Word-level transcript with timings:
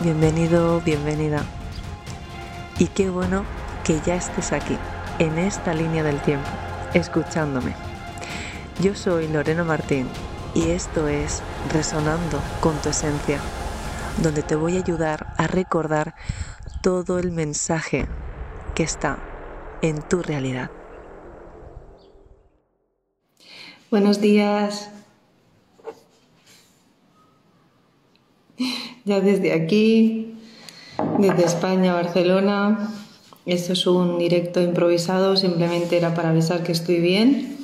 bienvenido, 0.00 0.80
bienvenida. 0.80 1.44
Y 2.78 2.86
qué 2.86 3.10
bueno 3.10 3.44
que 3.84 4.00
ya 4.00 4.14
estés 4.14 4.52
aquí, 4.52 4.76
en 5.18 5.38
esta 5.38 5.74
línea 5.74 6.02
del 6.02 6.20
tiempo, 6.22 6.48
escuchándome. 6.94 7.74
Yo 8.80 8.94
soy 8.94 9.28
Lorena 9.28 9.62
Martín 9.62 10.08
y 10.54 10.70
esto 10.70 11.06
es 11.08 11.42
Resonando 11.72 12.40
con 12.60 12.80
tu 12.80 12.88
Esencia, 12.88 13.38
donde 14.22 14.42
te 14.42 14.54
voy 14.54 14.76
a 14.76 14.80
ayudar 14.80 15.34
a 15.36 15.46
recordar 15.46 16.14
todo 16.82 17.18
el 17.18 17.30
mensaje 17.30 18.06
que 18.74 18.82
está 18.82 19.18
en 19.82 20.00
tu 20.00 20.22
realidad. 20.22 20.70
Buenos 23.90 24.20
días. 24.20 24.90
Ya 29.04 29.20
desde 29.20 29.52
aquí, 29.52 30.34
desde 31.18 31.44
España, 31.44 31.94
Barcelona. 31.94 32.92
Esto 33.46 33.72
es 33.72 33.86
un 33.86 34.18
directo 34.18 34.60
improvisado, 34.60 35.36
simplemente 35.36 35.96
era 35.96 36.14
para 36.14 36.30
avisar 36.30 36.62
que 36.62 36.72
estoy 36.72 37.00
bien, 37.00 37.58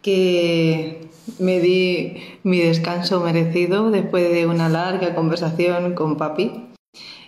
que 0.00 1.08
me 1.40 1.58
di 1.60 2.18
mi 2.44 2.60
descanso 2.60 3.20
merecido 3.20 3.90
después 3.90 4.30
de 4.30 4.46
una 4.46 4.68
larga 4.68 5.14
conversación 5.14 5.94
con 5.94 6.16
papi. 6.16 6.52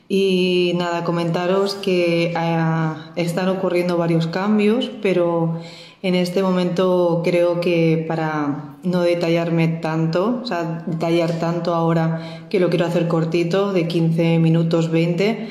Y 0.09 0.73
nada, 0.77 1.05
comentaros 1.05 1.75
que 1.75 2.33
eh, 2.35 2.95
están 3.17 3.49
ocurriendo 3.49 3.99
varios 3.99 4.29
cambios, 4.29 4.91
pero 5.03 5.61
en 6.03 6.15
este 6.15 6.43
momento 6.43 7.23
creo 7.25 7.61
que 7.61 8.05
para 8.07 8.77
no 8.83 9.01
detallarme 9.01 9.69
tanto, 9.69 10.41
o 10.43 10.47
sea, 10.47 10.85
detallar 10.87 11.39
tanto 11.41 11.75
ahora 11.75 12.47
que 12.49 12.61
lo 12.61 12.71
quiero 12.71 12.87
hacer 12.87 13.09
cortito, 13.09 13.73
de 13.73 13.89
15 13.89 14.39
minutos 14.39 14.91
20, 14.91 15.49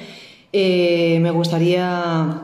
eh, 0.54 1.20
me 1.22 1.32
gustaría 1.32 2.44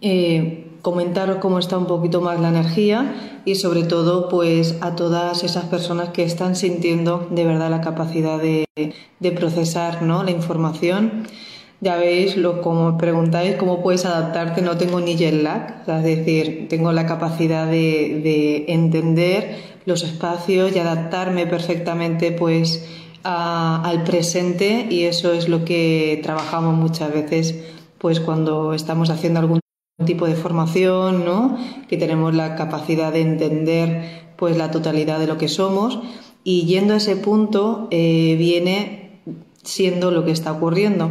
eh, 0.00 0.66
comentar 0.82 1.38
cómo 1.38 1.58
está 1.58 1.78
un 1.78 1.86
poquito 1.86 2.20
más 2.20 2.40
la 2.40 2.48
energía 2.48 3.42
y 3.44 3.54
sobre 3.54 3.84
todo 3.84 4.28
pues 4.28 4.76
a 4.80 4.96
todas 4.96 5.44
esas 5.44 5.64
personas 5.66 6.10
que 6.10 6.24
están 6.24 6.56
sintiendo 6.56 7.28
de 7.30 7.44
verdad 7.44 7.70
la 7.70 7.80
capacidad 7.80 8.38
de, 8.38 8.66
de 8.74 9.32
procesar 9.32 10.02
¿no? 10.02 10.24
la 10.24 10.30
información 10.32 11.26
ya 11.80 11.96
veis, 11.96 12.36
lo, 12.36 12.60
como 12.60 12.98
preguntáis, 12.98 13.56
cómo 13.56 13.82
puedes 13.82 14.04
adaptarte, 14.04 14.60
no 14.60 14.76
tengo 14.76 15.00
ni 15.00 15.16
jet 15.16 15.42
lag, 15.42 15.82
es 15.86 16.02
decir, 16.02 16.66
tengo 16.68 16.92
la 16.92 17.06
capacidad 17.06 17.66
de, 17.66 18.66
entender 18.68 19.56
los 19.86 20.02
espacios 20.02 20.76
y 20.76 20.78
adaptarme 20.78 21.46
perfectamente 21.46 22.32
pues 22.32 22.86
al 23.22 24.04
presente 24.04 24.86
y 24.90 25.04
eso 25.04 25.32
es 25.32 25.48
lo 25.48 25.64
que 25.64 26.20
trabajamos 26.22 26.74
muchas 26.76 27.12
veces 27.12 27.54
pues 27.98 28.20
cuando 28.20 28.72
estamos 28.72 29.10
haciendo 29.10 29.40
algún 29.40 29.60
tipo 30.06 30.26
de 30.26 30.34
formación, 30.34 31.24
¿no? 31.24 31.58
Que 31.88 31.98
tenemos 31.98 32.34
la 32.34 32.56
capacidad 32.56 33.12
de 33.12 33.20
entender 33.20 34.32
pues 34.36 34.56
la 34.56 34.70
totalidad 34.70 35.18
de 35.18 35.26
lo 35.26 35.36
que 35.36 35.48
somos 35.48 36.00
y 36.44 36.64
yendo 36.64 36.94
a 36.94 36.96
ese 36.98 37.16
punto 37.16 37.88
eh, 37.90 38.36
viene 38.38 39.20
siendo 39.62 40.10
lo 40.10 40.24
que 40.24 40.32
está 40.32 40.52
ocurriendo. 40.52 41.10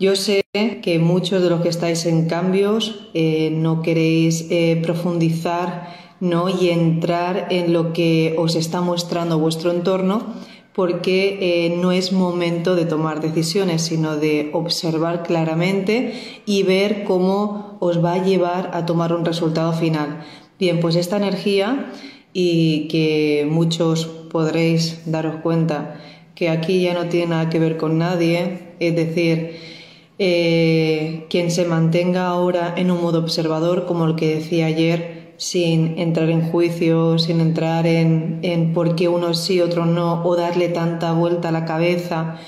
Yo 0.00 0.16
sé 0.16 0.44
que 0.82 0.98
muchos 0.98 1.42
de 1.42 1.50
los 1.50 1.60
que 1.60 1.68
estáis 1.68 2.04
en 2.06 2.26
cambios 2.26 3.08
eh, 3.14 3.50
no 3.52 3.80
queréis 3.80 4.46
eh, 4.50 4.80
profundizar 4.82 5.88
¿no? 6.18 6.48
y 6.48 6.70
entrar 6.70 7.46
en 7.50 7.72
lo 7.72 7.92
que 7.92 8.34
os 8.36 8.56
está 8.56 8.80
mostrando 8.80 9.38
vuestro 9.38 9.70
entorno 9.70 10.34
porque 10.74 11.38
eh, 11.40 11.76
no 11.80 11.92
es 11.92 12.12
momento 12.12 12.74
de 12.74 12.84
tomar 12.84 13.20
decisiones, 13.20 13.82
sino 13.82 14.16
de 14.16 14.50
observar 14.52 15.22
claramente 15.22 16.14
y 16.44 16.64
ver 16.64 17.04
cómo 17.04 17.76
os 17.78 18.04
va 18.04 18.14
a 18.14 18.24
llevar 18.24 18.72
a 18.74 18.84
tomar 18.84 19.12
un 19.12 19.24
resultado 19.24 19.72
final. 19.72 20.24
Bien, 20.58 20.80
pues 20.80 20.96
esta 20.96 21.16
energía 21.16 21.92
y 22.32 22.88
que 22.88 23.46
muchos 23.48 24.06
podréis 24.06 25.02
daros 25.06 25.36
cuenta 25.42 26.00
que 26.34 26.48
aquí 26.48 26.82
ya 26.82 26.94
no 26.94 27.06
tiene 27.06 27.28
nada 27.28 27.48
que 27.48 27.60
ver 27.60 27.76
con 27.76 27.98
nadie, 27.98 28.74
es 28.80 28.96
decir, 28.96 29.73
eh, 30.18 31.26
quien 31.28 31.50
se 31.50 31.64
mantenga 31.64 32.28
ahora 32.28 32.74
en 32.76 32.90
un 32.90 33.02
modo 33.02 33.18
observador, 33.18 33.86
como 33.86 34.04
el 34.06 34.14
que 34.14 34.36
decía 34.36 34.66
ayer, 34.66 35.34
sin 35.36 35.98
entrar 35.98 36.30
en 36.30 36.50
juicio, 36.50 37.18
sin 37.18 37.40
entrar 37.40 37.86
en, 37.86 38.38
en 38.42 38.72
por 38.72 38.94
qué 38.94 39.08
uno 39.08 39.34
sí, 39.34 39.60
otro 39.60 39.86
no, 39.86 40.24
o 40.24 40.36
darle 40.36 40.68
tanta 40.68 41.12
vuelta 41.12 41.48
a 41.48 41.52
la 41.52 41.64
cabeza, 41.64 42.38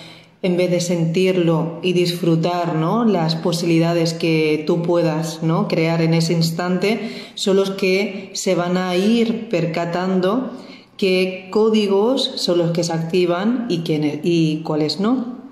en 0.43 0.56
vez 0.56 0.71
de 0.71 0.81
sentirlo 0.81 1.81
y 1.82 1.93
disfrutar 1.93 2.76
¿no? 2.76 3.05
las 3.05 3.34
posibilidades 3.34 4.15
que 4.15 4.62
tú 4.66 4.82
puedas 4.82 5.43
¿no? 5.43 5.66
crear 5.66 6.03
en 6.03 6.15
ese 6.15 6.34
instante, 6.34 7.10
son 7.34 7.56
los 7.56 7.71
que 7.71 8.31
se 8.34 8.55
van 8.55 8.76
a 8.76 8.94
ir 8.94 9.49
percatando 9.49 10.50
qué 10.97 11.49
códigos 11.50 12.32
son 12.37 12.59
los 12.59 12.71
que 12.71 12.84
se 12.84 12.93
activan 12.93 13.66
y, 13.69 13.81
quiénes, 13.81 14.21
y 14.22 14.62
cuáles 14.62 15.00
no 15.00 15.45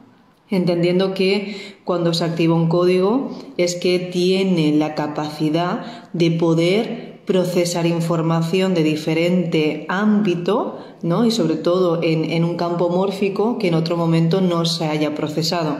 entendiendo 0.50 1.14
que 1.14 1.76
cuando 1.84 2.14
se 2.14 2.24
activa 2.24 2.54
un 2.54 2.68
código 2.68 3.30
es 3.56 3.74
que 3.74 3.98
tiene 3.98 4.72
la 4.76 4.94
capacidad 4.94 6.10
de 6.12 6.30
poder 6.30 7.14
procesar 7.24 7.86
información 7.86 8.74
de 8.74 8.82
diferente 8.82 9.86
ámbito, 9.88 10.78
¿no? 11.02 11.24
Y 11.24 11.30
sobre 11.30 11.56
todo 11.56 12.00
en, 12.02 12.44
un 12.44 12.56
campo 12.56 12.90
mórfico 12.90 13.58
que 13.58 13.68
en 13.68 13.74
otro 13.74 13.96
momento 13.96 14.40
no 14.40 14.66
se 14.66 14.84
haya 14.84 15.14
procesado. 15.14 15.78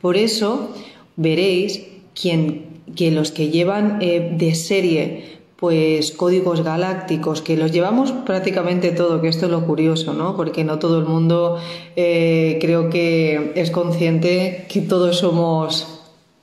Por 0.00 0.16
eso 0.16 0.70
veréis 1.16 1.86
que 2.14 3.10
los 3.10 3.32
que 3.32 3.50
llevan 3.50 3.98
eh, 4.00 4.34
de 4.38 4.54
serie 4.54 5.33
pues 5.56 6.12
códigos 6.12 6.62
galácticos 6.62 7.40
que 7.40 7.56
los 7.56 7.72
llevamos 7.72 8.12
prácticamente 8.12 8.90
todo, 8.90 9.20
que 9.20 9.28
esto 9.28 9.46
es 9.46 9.52
lo 9.52 9.66
curioso, 9.66 10.12
¿no? 10.12 10.36
Porque 10.36 10.64
no 10.64 10.78
todo 10.78 10.98
el 10.98 11.06
mundo 11.06 11.58
eh, 11.96 12.58
creo 12.60 12.90
que 12.90 13.52
es 13.54 13.70
consciente 13.70 14.66
que 14.68 14.80
todos 14.80 15.18
somos 15.18 16.00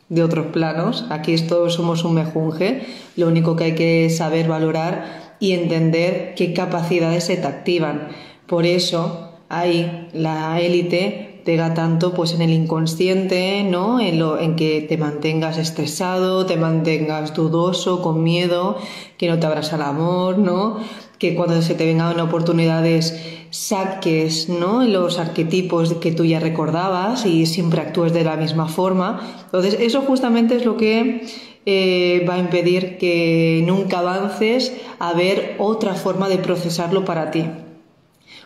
de 0.10 0.24
otros 0.24 0.48
planos, 0.48 1.06
aquí 1.10 1.36
todos 1.38 1.76
somos 1.76 2.04
un 2.04 2.16
mejunje, 2.16 2.82
lo 3.16 3.28
único 3.28 3.56
que 3.56 3.64
hay 3.66 3.76
que 3.76 4.10
saber 4.10 4.48
valorar 4.48 5.36
y 5.40 5.54
entender 5.54 6.34
qué 6.36 6.54
capacidades 6.54 7.26
se 7.26 7.38
te 7.38 7.48
activan. 7.48 8.10
Por 8.46 8.66
eso 8.66 9.30
hay 9.48 10.10
la 10.14 10.60
élite 10.60 11.31
pega 11.44 11.74
tanto 11.74 12.14
pues 12.14 12.34
en 12.34 12.42
el 12.42 12.52
inconsciente, 12.52 13.64
¿no? 13.64 14.00
En, 14.00 14.20
lo, 14.20 14.40
en 14.40 14.56
que 14.56 14.82
te 14.82 14.98
mantengas 14.98 15.58
estresado, 15.58 16.46
te 16.46 16.58
mantengas 16.58 17.34
dudoso, 17.34 18.02
con 18.02 18.24
miedo, 18.24 18.78
que 19.18 19.28
no 19.28 19.40
te 19.40 19.46
abras 19.46 19.74
al 19.74 19.82
amor, 19.82 20.38
¿no? 20.38 20.78
Que 21.18 21.36
cuando 21.36 21.62
se 21.62 21.76
te 21.76 21.86
vengan 21.86 22.20
oportunidades 22.20 23.20
saques, 23.52 24.50
¿no? 24.50 24.84
Los 24.84 25.20
arquetipos 25.20 25.94
que 25.96 26.12
tú 26.12 26.26
ya 26.26 26.40
recordabas 26.40 27.26
y 27.26 27.46
siempre 27.46 27.82
actúes 27.82 28.14
de 28.14 28.24
la 28.24 28.38
misma 28.38 28.68
forma. 28.68 29.22
Entonces, 29.46 29.78
eso 29.80 30.02
justamente 30.02 30.56
es 30.56 30.66
lo 30.66 30.78
que 30.78 31.26
eh, 31.66 32.26
va 32.28 32.36
a 32.36 32.40
impedir 32.40 32.98
que 32.98 33.64
nunca 33.68 34.00
avances 34.00 34.74
a 35.00 35.14
ver 35.14 35.56
otra 35.60 35.94
forma 35.94 36.30
de 36.30 36.38
procesarlo 36.38 37.06
para 37.06 37.30
ti. 37.30 37.46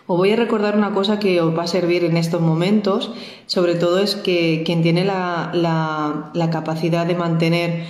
Os 0.08 0.18
voy 0.18 0.32
a 0.32 0.36
recordar 0.36 0.78
una 0.78 0.94
cosa 0.94 1.18
que 1.18 1.42
os 1.42 1.58
va 1.58 1.64
a 1.64 1.68
servir 1.68 2.04
en 2.04 2.16
estos 2.16 2.40
momentos, 2.40 3.12
sobre 3.48 3.74
todo 3.74 3.98
es 3.98 4.14
que 4.14 4.62
quien 4.64 4.84
tiene 4.84 5.04
la, 5.04 6.50
capacidad 6.52 7.08
de 7.08 7.16
mantener 7.16 7.86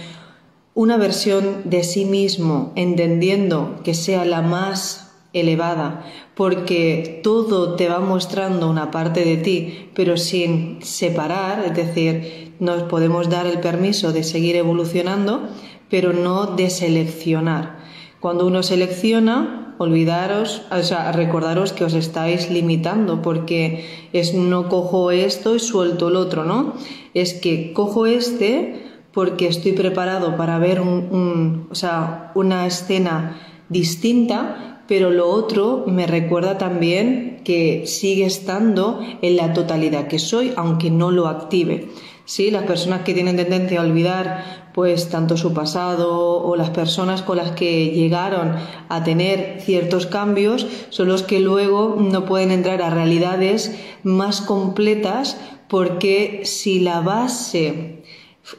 una 0.73 0.95
versión 0.95 1.63
de 1.65 1.83
sí 1.83 2.05
mismo, 2.05 2.71
entendiendo 2.75 3.81
que 3.83 3.93
sea 3.93 4.23
la 4.23 4.41
más 4.41 5.11
elevada, 5.33 6.05
porque 6.35 7.19
todo 7.21 7.75
te 7.75 7.89
va 7.89 7.99
mostrando 7.99 8.69
una 8.69 8.91
parte 8.91 9.25
de 9.25 9.35
ti, 9.35 9.89
pero 9.93 10.15
sin 10.15 10.81
separar, 10.81 11.65
es 11.65 11.75
decir, 11.75 12.53
nos 12.61 12.83
podemos 12.83 13.29
dar 13.29 13.45
el 13.45 13.59
permiso 13.59 14.13
de 14.13 14.23
seguir 14.23 14.55
evolucionando, 14.55 15.49
pero 15.89 16.13
no 16.13 16.45
de 16.45 16.69
seleccionar. 16.69 17.77
Cuando 18.21 18.47
uno 18.47 18.63
selecciona, 18.63 19.64
olvidaros, 19.77 20.63
o 20.71 20.83
sea, 20.83 21.11
recordaros 21.11 21.73
que 21.73 21.83
os 21.83 21.93
estáis 21.93 22.49
limitando 22.49 23.21
porque 23.21 23.85
es 24.13 24.33
no 24.33 24.69
cojo 24.69 25.11
esto 25.11 25.55
y 25.55 25.59
suelto 25.59 26.07
el 26.09 26.15
otro, 26.15 26.45
¿no? 26.45 26.73
Es 27.13 27.33
que 27.33 27.73
cojo 27.73 28.05
este 28.05 28.83
porque 29.11 29.47
estoy 29.47 29.71
preparado 29.71 30.35
para 30.35 30.59
ver 30.59 30.81
un, 30.81 31.67
o 31.71 31.75
sea, 31.75 32.31
una 32.35 32.65
escena 32.67 33.39
distinta, 33.69 34.83
pero 34.87 35.09
lo 35.09 35.29
otro 35.29 35.85
me 35.87 36.05
recuerda 36.05 36.57
también 36.57 37.41
que 37.43 37.87
sigue 37.87 38.25
estando 38.25 38.99
en 39.21 39.37
la 39.37 39.53
totalidad 39.53 40.07
que 40.07 40.19
soy, 40.19 40.53
aunque 40.57 40.91
no 40.91 41.11
lo 41.11 41.27
active. 41.27 41.87
Sí, 42.25 42.51
las 42.51 42.63
personas 42.63 43.01
que 43.01 43.13
tienen 43.13 43.37
tendencia 43.37 43.79
a 43.79 43.83
olvidar 43.83 44.64
pues 44.75 45.07
tanto 45.07 45.37
su 45.37 45.53
pasado 45.53 46.43
o 46.43 46.57
las 46.57 46.69
personas 46.69 47.21
con 47.21 47.37
las 47.37 47.51
que 47.51 47.91
llegaron 47.91 48.55
a 48.89 49.05
tener 49.05 49.61
ciertos 49.61 50.05
cambios 50.05 50.67
son 50.89 51.07
los 51.07 51.23
que 51.23 51.39
luego 51.39 51.95
no 51.97 52.25
pueden 52.25 52.51
entrar 52.51 52.81
a 52.81 52.89
realidades 52.89 53.73
más 54.03 54.41
completas 54.41 55.37
porque 55.69 56.41
si 56.43 56.81
la 56.81 56.99
base 56.99 58.03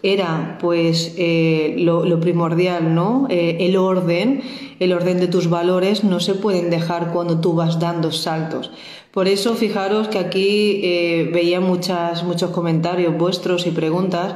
era 0.03 0.57
pues 0.59 1.15
eh, 1.19 1.75
lo, 1.77 2.19
primordial, 2.19 2.95
¿no? 2.95 3.27
Eh, 3.29 3.59
el 3.61 3.77
orden, 3.77 4.41
el 4.81 4.95
orden 4.95 5.21
de 5.21 5.29
tus 5.29 5.51
valores 5.51 6.03
no 6.03 6.21
se 6.21 6.35
pueden 6.35 6.71
dejar 6.71 7.13
cuando 7.13 7.43
tú 7.43 7.53
vas 7.53 7.79
dando 7.79 8.11
saltos. 8.11 8.71
Por 9.11 9.29
eso 9.29 9.55
fijaros 9.55 10.09
que 10.09 10.19
aquí 10.19 10.81
eh, 10.83 11.31
veía 11.31 11.61
muchas, 11.61 12.25
muchos 12.25 12.53
comentarios 12.53 13.17
vuestros 13.19 13.67
y 13.67 13.71
preguntas 13.71 14.35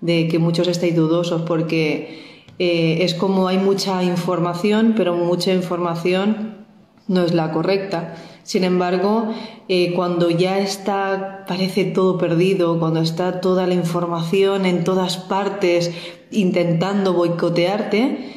de 0.00 0.28
que 0.28 0.38
muchos 0.38 0.68
estáis 0.68 0.96
dudosos 0.96 1.42
porque 1.42 2.28
es 2.58 3.14
como 3.14 3.48
hay 3.48 3.56
mucha 3.56 4.02
información, 4.02 4.92
pero 4.96 5.14
mucha 5.14 5.52
información 5.52 6.66
no 7.08 7.22
es 7.22 7.34
la 7.34 7.50
correcta. 7.52 8.14
Sin 8.44 8.64
embargo, 8.64 9.32
eh, 9.68 9.92
cuando 9.94 10.30
ya 10.30 10.58
está, 10.58 11.44
parece 11.46 11.84
todo 11.84 12.18
perdido, 12.18 12.78
cuando 12.78 13.00
está 13.00 13.40
toda 13.40 13.66
la 13.66 13.74
información 13.74 14.66
en 14.66 14.84
todas 14.84 15.16
partes 15.16 15.90
intentando 16.30 17.12
boicotearte, 17.12 18.30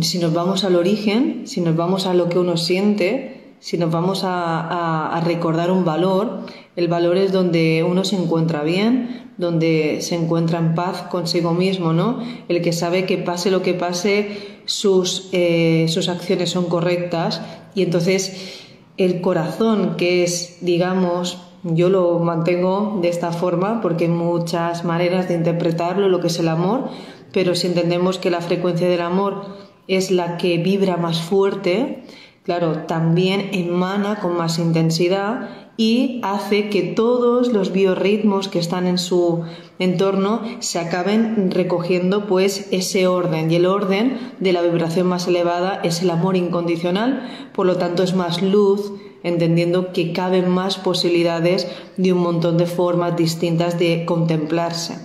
si 0.00 0.18
nos 0.18 0.32
vamos 0.32 0.64
al 0.64 0.76
origen, 0.76 1.46
si 1.46 1.60
nos 1.60 1.76
vamos 1.76 2.06
a 2.06 2.14
lo 2.14 2.28
que 2.28 2.38
uno 2.38 2.56
siente, 2.56 3.54
si 3.60 3.78
nos 3.78 3.90
vamos 3.90 4.22
a, 4.24 5.20
recordar 5.24 5.70
un 5.70 5.84
valor, 5.84 6.40
el 6.76 6.88
valor 6.88 7.16
es 7.16 7.32
donde 7.32 7.84
uno 7.88 8.04
se 8.04 8.16
encuentra 8.16 8.62
bien, 8.62 9.32
donde 9.38 10.02
se 10.02 10.14
encuentra 10.14 10.58
en 10.58 10.74
paz 10.74 11.02
consigo 11.10 11.52
mismo, 11.52 11.92
¿no? 11.92 12.20
El 12.48 12.60
que 12.62 12.72
sabe 12.72 13.06
que 13.06 13.18
pase 13.18 13.50
lo 13.50 13.62
que 13.62 13.74
pase, 13.74 14.60
sus, 14.66 15.28
eh, 15.32 15.86
sus 15.88 16.08
acciones 16.08 16.50
son 16.50 16.66
correctas 16.66 17.40
y 17.74 17.82
entonces 17.82 18.62
el 18.98 19.20
corazón, 19.20 19.96
que 19.96 20.22
es, 20.22 20.58
digamos, 20.60 21.38
yo 21.62 21.88
lo 21.88 22.18
mantengo 22.18 22.98
de 23.02 23.08
esta 23.08 23.32
forma 23.32 23.80
porque 23.80 24.04
hay 24.04 24.10
muchas 24.10 24.84
maneras 24.84 25.28
de 25.28 25.34
interpretarlo, 25.34 26.08
lo 26.08 26.20
que 26.20 26.28
es 26.28 26.38
el 26.38 26.48
amor, 26.48 26.90
pero 27.32 27.54
si 27.54 27.66
entendemos 27.66 28.18
que 28.18 28.30
la 28.30 28.40
frecuencia 28.40 28.88
del 28.88 29.00
amor 29.00 29.44
es 29.88 30.10
la 30.10 30.36
que 30.36 30.58
vibra 30.58 30.96
más 30.96 31.20
fuerte, 31.20 32.04
claro, 32.42 32.84
también 32.86 33.50
emana 33.52 34.16
con 34.20 34.36
más 34.36 34.58
intensidad 34.58 35.65
y 35.76 36.20
hace 36.22 36.70
que 36.70 36.82
todos 36.82 37.52
los 37.52 37.72
biorritmos 37.72 38.48
que 38.48 38.58
están 38.58 38.86
en 38.86 38.98
su 38.98 39.44
entorno 39.78 40.42
se 40.60 40.78
acaben 40.78 41.50
recogiendo 41.50 42.26
pues 42.26 42.68
ese 42.70 43.06
orden 43.06 43.50
y 43.50 43.56
el 43.56 43.66
orden 43.66 44.18
de 44.40 44.52
la 44.52 44.62
vibración 44.62 45.06
más 45.06 45.28
elevada 45.28 45.80
es 45.84 46.02
el 46.02 46.10
amor 46.10 46.36
incondicional, 46.36 47.28
por 47.54 47.66
lo 47.66 47.76
tanto 47.76 48.02
es 48.02 48.14
más 48.14 48.42
luz, 48.42 48.92
entendiendo 49.22 49.92
que 49.92 50.12
caben 50.12 50.48
más 50.48 50.78
posibilidades 50.78 51.68
de 51.96 52.12
un 52.12 52.20
montón 52.20 52.56
de 52.56 52.66
formas 52.66 53.16
distintas 53.16 53.78
de 53.78 54.04
contemplarse. 54.06 54.98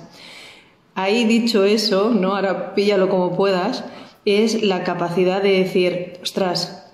Ahí 0.96 1.26
dicho 1.26 1.64
eso, 1.64 2.12
¿no? 2.12 2.36
Ahora 2.36 2.76
píllalo 2.76 3.10
como 3.10 3.36
puedas, 3.36 3.84
es 4.26 4.62
la 4.62 4.84
capacidad 4.84 5.42
de 5.42 5.64
decir, 5.64 6.20
ostras, 6.22 6.92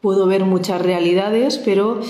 puedo 0.00 0.26
ver 0.26 0.44
muchas 0.44 0.82
realidades, 0.82 1.58
pero 1.58 2.00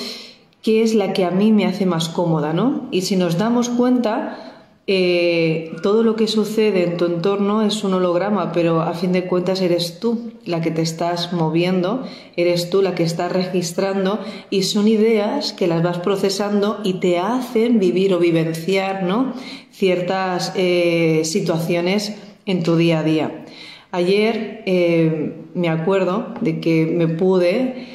qué 0.62 0.83
es 0.83 0.95
la 0.95 1.12
que 1.12 1.25
a 1.25 1.31
mí 1.31 1.53
me 1.53 1.67
hace 1.67 1.87
más 1.87 2.09
cómoda, 2.09 2.53
¿no? 2.53 2.89
Y 2.91 3.03
si 3.03 3.17
nos 3.17 3.39
damos 3.39 3.69
cuenta, 3.69 4.51
eh, 4.87 5.73
todo 5.83 6.03
lo 6.03 6.17
que 6.17 6.27
sucede 6.27 6.83
en 6.83 6.97
tu 6.97 7.05
entorno 7.05 7.62
es 7.62 7.85
un 7.85 7.95
holograma, 7.95 8.51
pero 8.51 8.81
a 8.81 8.93
fin 8.93 9.12
de 9.12 9.25
cuentas 9.25 9.61
eres 9.61 10.01
tú 10.01 10.33
la 10.45 10.61
que 10.61 10.73
te 10.73 10.83
estás 10.83 11.33
moviendo, 11.33 12.05
eres 12.37 12.71
tú 12.71 12.83
la 12.83 12.95
que 12.95 13.05
estás 13.05 13.31
registrando 13.31 14.19
y 14.51 14.65
son 14.65 14.89
ideas 14.89 15.53
que 15.53 15.69
las 15.69 15.83
vas 15.83 15.99
procesando 15.99 16.81
y 16.83 16.95
te 16.95 17.19
hacen 17.19 17.79
vivir 17.79 18.12
o 18.15 18.19
vivenciar, 18.19 19.05
¿no? 19.05 19.33
Ciertas 19.71 20.53
eh, 20.57 21.23
situaciones 21.25 22.17
en 22.47 22.62
tu 22.65 22.77
día 22.77 22.99
a 22.99 23.05
día. 23.05 23.45
Ayer 23.93 24.62
eh, 24.67 25.35
me 25.55 25.69
acuerdo 25.69 26.35
de 26.41 26.61
que 26.61 26.87
me 26.87 27.07
pude 27.07 27.87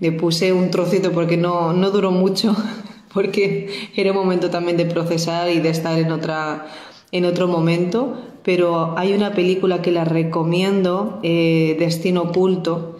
le 0.00 0.12
puse 0.12 0.52
un 0.52 0.70
trocito 0.70 1.12
porque 1.12 1.36
no, 1.36 1.72
no 1.72 1.90
duró 1.90 2.10
mucho, 2.10 2.54
porque 3.14 3.90
era 3.96 4.12
un 4.12 4.18
momento 4.18 4.50
también 4.50 4.76
de 4.76 4.86
procesar 4.86 5.50
y 5.50 5.60
de 5.60 5.70
estar 5.70 5.98
en, 5.98 6.12
otra, 6.12 6.66
en 7.12 7.24
otro 7.24 7.48
momento, 7.48 8.16
pero 8.42 8.96
hay 8.96 9.12
una 9.12 9.32
película 9.32 9.82
que 9.82 9.90
la 9.90 10.04
recomiendo, 10.04 11.18
eh, 11.22 11.76
Destino 11.78 12.22
Oculto, 12.22 12.98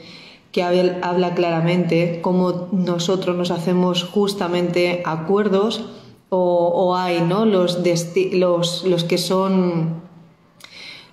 que 0.53 0.63
habla 0.63 1.35
claramente 1.35 2.21
cómo 2.23 2.69
nosotros 2.73 3.37
nos 3.37 3.51
hacemos 3.51 4.05
justamente 4.05 5.03
acuerdos 5.05 5.85
o, 6.31 6.97
hay 6.97 7.21
¿no? 7.21 7.45
los, 7.45 7.81
los, 8.33 8.85
los 8.85 9.05
que 9.05 9.19
son 9.19 10.06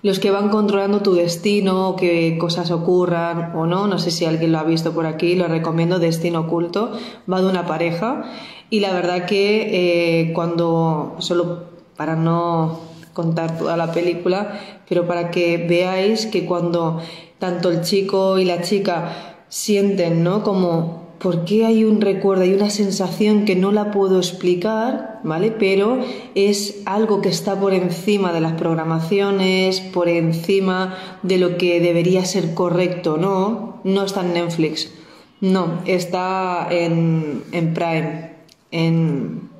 los 0.04 0.18
que 0.18 0.30
van 0.30 0.50
controlando 0.50 1.00
tu 1.00 1.14
destino, 1.14 1.96
que 1.96 2.36
cosas 2.36 2.70
ocurran 2.70 3.56
o 3.56 3.64
no. 3.64 3.86
No 3.86 3.98
sé 3.98 4.10
si 4.10 4.26
alguien 4.26 4.52
lo 4.52 4.58
ha 4.58 4.62
visto 4.62 4.92
por 4.92 5.06
aquí, 5.06 5.34
lo 5.34 5.48
recomiendo, 5.48 5.98
Destino 5.98 6.40
Oculto. 6.40 6.92
Va 7.30 7.40
de 7.40 7.48
una 7.48 7.66
pareja 7.66 8.22
y 8.68 8.80
la 8.80 8.92
verdad 8.92 9.24
que 9.24 10.20
eh, 10.20 10.32
cuando, 10.34 11.16
solo 11.20 11.64
para 11.96 12.16
no 12.16 12.80
contar 13.14 13.56
toda 13.56 13.78
la 13.78 13.92
película, 13.92 14.60
pero 14.86 15.06
para 15.06 15.30
que 15.30 15.56
veáis 15.56 16.26
que 16.26 16.44
cuando 16.44 17.00
tanto 17.38 17.70
el 17.70 17.80
chico 17.80 18.38
y 18.38 18.44
la 18.44 18.60
chica 18.60 19.38
sienten, 19.48 20.22
¿no? 20.22 20.42
Como 20.42 21.03
¿Por 21.18 21.44
qué 21.44 21.64
hay 21.64 21.84
un 21.84 22.00
recuerdo, 22.00 22.42
hay 22.42 22.54
una 22.54 22.70
sensación 22.70 23.44
que 23.44 23.56
no 23.56 23.72
la 23.72 23.90
puedo 23.90 24.18
explicar, 24.18 25.20
¿vale? 25.22 25.50
Pero 25.50 26.00
es 26.34 26.82
algo 26.84 27.20
que 27.20 27.28
está 27.28 27.58
por 27.58 27.72
encima 27.72 28.32
de 28.32 28.40
las 28.40 28.54
programaciones, 28.54 29.80
por 29.80 30.08
encima 30.08 30.96
de 31.22 31.38
lo 31.38 31.56
que 31.56 31.80
debería 31.80 32.24
ser 32.24 32.54
correcto, 32.54 33.16
¿no? 33.16 33.80
No 33.84 34.04
está 34.04 34.20
en 34.20 34.34
Netflix, 34.34 34.90
no, 35.40 35.80
está 35.86 36.68
en, 36.70 37.42
en 37.52 37.74
Prime, 37.74 38.32
en... 38.70 39.50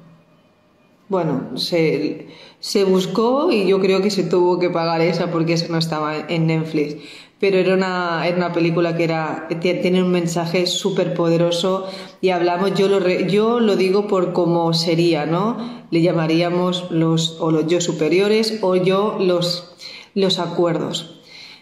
Bueno, 1.08 1.56
se, 1.58 2.28
se 2.60 2.84
buscó 2.84 3.52
y 3.52 3.66
yo 3.66 3.80
creo 3.80 4.00
que 4.00 4.10
se 4.10 4.24
tuvo 4.24 4.58
que 4.58 4.70
pagar 4.70 5.02
esa 5.02 5.30
porque 5.30 5.52
eso 5.52 5.66
no 5.70 5.78
estaba 5.78 6.16
en 6.28 6.46
Netflix 6.46 6.96
pero 7.44 7.58
era 7.58 7.74
una, 7.74 8.26
era 8.26 8.38
una 8.38 8.54
película 8.54 8.96
que 8.96 9.04
era, 9.04 9.48
tiene 9.60 10.02
un 10.02 10.10
mensaje 10.10 10.64
súper 10.64 11.12
poderoso 11.12 11.86
y 12.22 12.30
hablamos, 12.30 12.72
yo 12.72 12.88
lo, 12.88 13.06
yo 13.06 13.60
lo 13.60 13.76
digo 13.76 14.06
por 14.06 14.32
cómo 14.32 14.72
sería, 14.72 15.26
¿no? 15.26 15.58
Le 15.90 16.00
llamaríamos 16.00 16.90
los, 16.90 17.36
o 17.40 17.50
los 17.50 17.66
yo 17.66 17.82
superiores 17.82 18.60
o 18.62 18.76
yo 18.76 19.18
los, 19.20 19.74
los 20.14 20.38
acuerdos. 20.38 21.20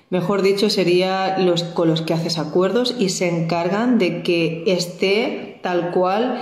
Mejor 0.09 0.43
dicho, 0.43 0.71
sería 0.71 1.37
los 1.41 1.65
con 1.65 1.89
los 1.89 2.01
que 2.01 2.15
haces 2.15 2.39
acuerdos 2.39 2.95
y 3.01 3.09
se 3.09 3.27
encargan 3.27 3.99
de 3.99 4.23
que 4.23 4.63
esté 4.69 5.59
tal 5.65 5.91
cual 5.91 6.39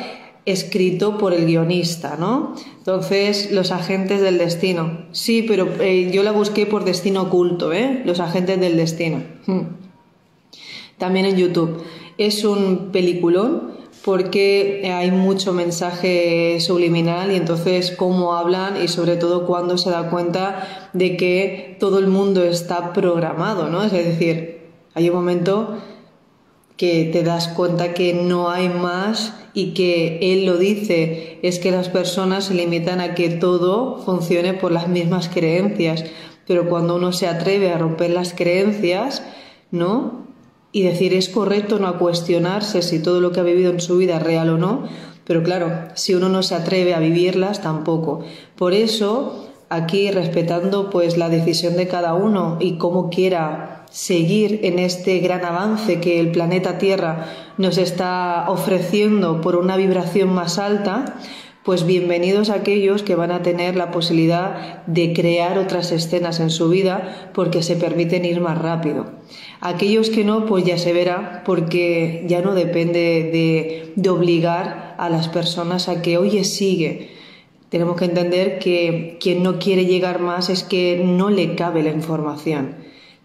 escrito 0.51 1.19
por 1.19 1.33
el 1.33 1.47
guionista, 1.47 2.17
¿no? 2.19 2.55
Entonces, 2.79 3.53
los 3.53 3.71
agentes 3.73 4.21
del 4.21 4.39
destino. 4.39 5.07
Sí, 5.13 5.45
pero 5.47 5.69
eh, 5.81 6.11
yo 6.13 6.23
la 6.23 6.33
busqué 6.33 6.67
por 6.67 6.85
destino 6.85 7.23
oculto, 7.23 7.73
¿eh? 7.73 8.03
Los 8.05 8.21
agentes 8.21 8.59
del 8.61 8.77
destino. 8.77 9.23
Hmm. 9.47 9.63
También 10.99 11.27
en 11.27 11.37
YouTube. 11.37 11.83
Es 12.19 12.45
un 12.45 12.91
peliculón 12.93 13.71
porque 14.05 14.91
hay 14.95 15.11
mucho 15.11 15.53
mensaje 15.53 16.59
subliminal 16.61 17.33
y 17.33 17.37
entonces 17.37 17.91
cómo 17.91 18.35
hablan 18.35 18.83
y 18.83 18.89
sobre 18.89 19.17
todo 19.17 19.47
cuando 19.47 19.77
se 19.77 19.91
da 19.91 20.09
cuenta 20.09 20.91
de 20.93 21.17
que 21.17 21.77
todo 21.79 21.99
el 21.99 22.07
mundo 22.07 22.43
está 22.45 22.93
programado, 22.93 23.69
¿no? 23.69 23.83
Es 23.85 23.93
decir, 23.93 24.61
hay 24.95 25.09
un 25.11 25.17
momento 25.17 25.79
que 26.77 27.11
te 27.13 27.23
das 27.23 27.49
cuenta 27.49 27.93
que 27.93 28.15
no 28.15 28.51
hay 28.51 28.71
más 28.71 29.35
y 29.55 29.75
que 29.75 30.19
él 30.33 30.47
lo 30.47 30.57
dice, 30.57 31.39
es 31.43 31.59
que 31.59 31.71
las 31.71 31.89
personas 31.89 32.45
se 32.45 32.55
limitan 32.55 33.01
a 33.01 33.15
que 33.15 33.29
todo 33.29 33.99
funcione 33.99 34.55
por 34.55 34.73
las 34.73 34.89
mismas 34.89 35.29
creencias, 35.29 36.05
pero 36.47 36.69
cuando 36.69 36.97
uno 36.97 37.13
se 37.13 37.27
atreve 37.27 37.73
a 37.73 37.79
romper 37.79 38.11
las 38.11 38.35
creencias, 38.35 39.23
¿no? 39.71 40.27
Y 40.73 40.83
decir 40.83 41.15
es 41.15 41.29
correcto 41.29 41.79
no 41.79 41.99
cuestionarse 41.99 42.83
si 42.83 43.01
todo 43.01 43.21
lo 43.21 43.33
que 43.33 43.41
ha 43.41 43.45
vivido 43.45 43.73
en 43.73 43.81
su 43.81 43.97
vida 43.97 44.17
es 44.17 44.23
real 44.23 44.51
o 44.51 44.59
no, 44.59 44.85
pero 45.25 45.43
claro, 45.43 45.71
si 45.95 46.15
uno 46.15 46.29
no 46.29 46.43
se 46.43 46.55
atreve 46.55 46.95
a 46.95 47.01
vivirlas 47.01 47.63
tampoco. 47.63 48.25
Por 48.57 48.73
eso, 48.73 49.49
aquí 49.69 50.11
respetando 50.11 50.91
pues 50.91 51.17
la 51.17 51.29
decisión 51.29 51.77
de 51.77 51.89
cada 51.89 52.15
uno 52.15 52.57
y 52.61 52.79
cómo 52.79 53.11
quiera 53.11 53.80
seguir 53.91 54.61
en 54.63 54.79
este 54.79 55.19
gran 55.19 55.45
avance 55.45 56.01
que 56.01 56.21
el 56.21 56.31
planeta 56.31 56.79
Tierra 56.79 57.27
nos 57.59 57.77
está 57.77 58.47
ofreciendo 58.49 59.41
por 59.41 59.57
una 59.57 59.77
vibración 59.77 60.33
más 60.33 60.59
alta, 60.59 61.17
pues 61.65 61.85
bienvenidos 61.85 62.49
aquellos 62.49 63.03
que 63.03 63.17
van 63.17 63.33
a 63.33 63.43
tener 63.43 63.77
la 63.77 63.91
posibilidad 63.91 64.85
de 64.87 65.13
crear 65.13 65.59
otras 65.59 65.93
escenas 65.93 66.41
en 66.41 66.51
su 66.51 66.71
vida 66.71 67.31
porque 67.35 67.63
se 67.63 67.77
permiten 67.77 68.25
ir 68.25 68.41
más 68.41 68.57
rápido. 68.57 69.11
Aquellos 69.61 70.09
que 70.09 70.25
no, 70.25 70.47
pues 70.47 70.65
ya 70.65 70.79
se 70.79 70.95
verá 70.95 71.43
porque 71.45 72.25
ya 72.27 72.41
no 72.41 72.55
depende 72.55 73.93
de, 73.95 74.11
obligar 74.11 74.95
a 74.99 75.11
las 75.11 75.29
personas 75.29 75.89
a 75.89 76.01
que, 76.01 76.17
oye, 76.17 76.45
sigue. 76.45 77.11
Tenemos 77.69 77.97
que 77.97 78.07
entender 78.07 78.59
que 78.59 79.19
quien 79.21 79.43
no 79.43 79.59
quiere 79.59 79.85
llegar 79.85 80.21
más 80.21 80.49
es 80.49 80.65
que 80.65 81.03
no 81.05 81.29
le 81.29 81.57
cabe 81.57 81.83
la 81.83 81.91
información. 81.91 82.80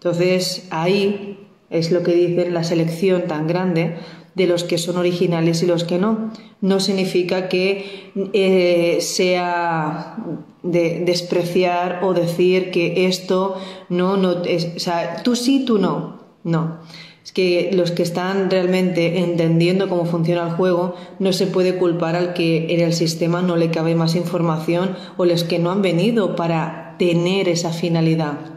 Entonces 0.06 0.68
ahí 0.70 1.48
es 1.72 1.92
lo 1.92 2.04
que 2.04 2.14
dicen 2.14 2.54
la 2.54 2.64
selección 2.64 3.24
tan 3.24 3.48
grande 3.48 3.96
de 4.36 4.46
los 4.46 4.64
que 4.64 4.78
son 4.78 4.98
originales 4.98 5.64
y 5.64 5.66
los 5.66 5.84
que 5.84 5.98
no. 5.98 6.32
No 6.62 6.80
significa 6.80 7.50
que 7.50 8.12
eh, 8.34 8.98
sea 9.02 10.16
de 10.62 11.02
despreciar 11.04 12.02
o 12.04 12.14
decir 12.14 12.70
que 12.70 13.08
esto 13.08 13.56
no, 13.90 14.16
no, 14.16 14.44
es, 14.44 14.74
o 14.76 14.80
sea, 14.80 15.24
tú 15.24 15.36
sí, 15.36 15.66
tú 15.66 15.80
no. 15.80 16.20
No. 16.44 16.82
Es 17.24 17.32
que 17.32 17.72
los 17.74 17.90
que 17.90 18.04
están 18.04 18.52
realmente 18.52 19.18
entendiendo 19.22 19.90
cómo 19.90 20.06
funciona 20.06 20.44
el 20.44 20.52
juego, 20.52 20.94
no 21.18 21.34
se 21.34 21.48
puede 21.48 21.78
culpar 21.78 22.16
al 22.16 22.36
que 22.36 22.76
en 22.76 22.82
el 22.82 22.94
sistema 22.94 23.42
no 23.42 23.56
le 23.56 23.72
cabe 23.72 23.96
más 23.96 24.14
información 24.14 24.96
o 25.18 25.26
los 25.26 25.44
que 25.44 25.58
no 25.58 25.72
han 25.72 25.82
venido 25.82 26.36
para 26.36 26.96
tener 27.00 27.50
esa 27.50 27.72
finalidad. 27.72 28.55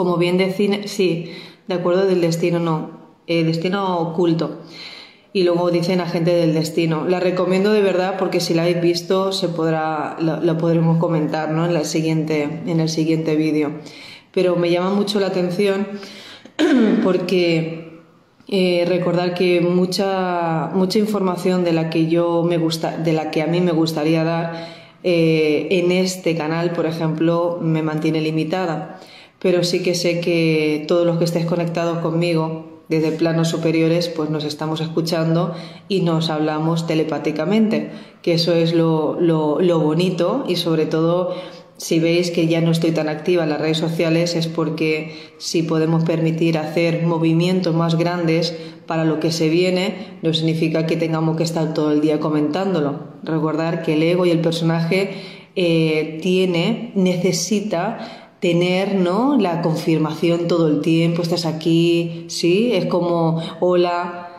Como 0.00 0.16
bien 0.16 0.38
decir, 0.38 0.88
sí, 0.88 1.30
de 1.68 1.74
acuerdo 1.74 2.06
del 2.06 2.22
destino, 2.22 2.58
no, 2.58 2.88
el 3.26 3.44
destino 3.44 3.98
oculto 3.98 4.60
y 5.34 5.42
luego 5.42 5.70
dicen 5.70 6.00
agente 6.00 6.30
del 6.34 6.54
destino. 6.54 7.04
La 7.06 7.20
recomiendo 7.20 7.70
de 7.70 7.82
verdad 7.82 8.16
porque 8.18 8.40
si 8.40 8.54
la 8.54 8.62
habéis 8.62 8.80
visto 8.80 9.30
se 9.30 9.50
podrá, 9.50 10.16
lo, 10.18 10.56
podremos 10.56 10.96
comentar 10.96 11.50
¿no? 11.50 11.66
en, 11.66 11.74
la 11.74 11.84
siguiente, 11.84 12.62
en 12.64 12.80
el 12.80 12.88
siguiente 12.88 13.36
vídeo. 13.36 13.72
Pero 14.32 14.56
me 14.56 14.70
llama 14.70 14.88
mucho 14.88 15.20
la 15.20 15.26
atención 15.26 15.86
porque 17.04 18.00
eh, 18.48 18.86
recordar 18.88 19.34
que 19.34 19.60
mucha, 19.60 20.70
mucha 20.72 20.98
información 20.98 21.62
de 21.62 21.74
la 21.74 21.90
que 21.90 22.06
yo 22.06 22.42
me 22.42 22.56
gusta, 22.56 22.96
de 22.96 23.12
la 23.12 23.30
que 23.30 23.42
a 23.42 23.46
mí 23.46 23.60
me 23.60 23.72
gustaría 23.72 24.24
dar 24.24 24.66
eh, 25.02 25.68
en 25.70 25.92
este 25.92 26.34
canal, 26.36 26.72
por 26.72 26.86
ejemplo, 26.86 27.58
me 27.60 27.82
mantiene 27.82 28.22
limitada. 28.22 28.98
Pero 29.40 29.64
sí 29.64 29.82
que 29.82 29.94
sé 29.94 30.20
que 30.20 30.84
todos 30.86 31.06
los 31.06 31.18
que 31.18 31.24
estéis 31.24 31.46
conectados 31.46 31.98
conmigo 31.98 32.70
desde 32.90 33.12
planos 33.12 33.48
superiores 33.48 34.08
pues 34.08 34.30
nos 34.30 34.44
estamos 34.44 34.80
escuchando 34.80 35.54
y 35.88 36.00
nos 36.00 36.28
hablamos 36.28 36.88
telepáticamente, 36.88 37.90
que 38.20 38.34
eso 38.34 38.52
es 38.52 38.74
lo, 38.74 39.20
lo, 39.20 39.78
bonito 39.78 40.44
y 40.48 40.56
sobre 40.56 40.86
todo 40.86 41.36
si 41.76 42.00
veis 42.00 42.32
que 42.32 42.48
ya 42.48 42.60
no 42.60 42.72
estoy 42.72 42.90
tan 42.90 43.08
activa 43.08 43.44
en 43.44 43.50
las 43.50 43.60
redes 43.60 43.78
sociales 43.78 44.34
es 44.34 44.48
porque 44.48 45.16
si 45.38 45.62
podemos 45.62 46.04
permitir 46.04 46.58
hacer 46.58 47.04
movimientos 47.04 47.74
más 47.76 47.94
grandes 47.94 48.56
para 48.86 49.04
lo 49.04 49.20
que 49.20 49.30
se 49.30 49.48
viene, 49.48 50.18
no 50.22 50.34
significa 50.34 50.84
que 50.84 50.96
tengamos 50.96 51.36
que 51.36 51.44
estar 51.44 51.72
todo 51.72 51.92
el 51.92 52.00
día 52.00 52.18
comentándolo. 52.18 53.04
Recordar 53.22 53.82
que 53.82 53.94
el 53.94 54.02
ego 54.02 54.26
y 54.26 54.30
el 54.30 54.40
personaje 54.40 55.12
eh, 55.54 56.18
tiene, 56.20 56.90
necesita 56.96 58.19
tener 58.40 58.94
¿no? 58.94 59.36
la 59.38 59.62
confirmación 59.62 60.48
todo 60.48 60.68
el 60.68 60.80
tiempo, 60.80 61.22
estás 61.22 61.44
aquí, 61.44 62.24
¿sí? 62.28 62.72
Es 62.72 62.86
como, 62.86 63.42
hola, 63.60 64.30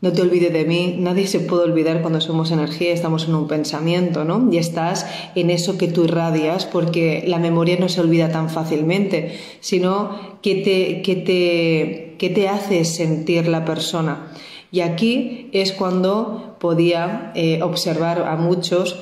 no 0.00 0.12
te 0.12 0.20
olvides 0.20 0.52
de 0.52 0.64
mí, 0.64 0.96
nadie 0.98 1.26
se 1.26 1.40
puede 1.40 1.62
olvidar 1.62 2.02
cuando 2.02 2.20
somos 2.20 2.50
energía, 2.50 2.92
estamos 2.92 3.26
en 3.26 3.36
un 3.36 3.48
pensamiento, 3.48 4.24
¿no? 4.24 4.52
Y 4.52 4.58
estás 4.58 5.06
en 5.34 5.48
eso 5.48 5.78
que 5.78 5.88
tú 5.88 6.04
irradias, 6.04 6.66
porque 6.66 7.24
la 7.26 7.38
memoria 7.38 7.78
no 7.78 7.88
se 7.88 8.02
olvida 8.02 8.30
tan 8.30 8.50
fácilmente, 8.50 9.38
sino 9.60 10.38
que 10.42 10.56
te, 10.56 11.00
que 11.00 11.16
te, 11.16 12.16
que 12.18 12.28
te 12.28 12.48
hace 12.48 12.84
sentir 12.84 13.48
la 13.48 13.64
persona. 13.64 14.30
Y 14.70 14.80
aquí 14.80 15.48
es 15.52 15.72
cuando 15.72 16.56
podía 16.58 17.32
eh, 17.34 17.62
observar 17.62 18.22
a 18.28 18.36
muchos 18.36 18.96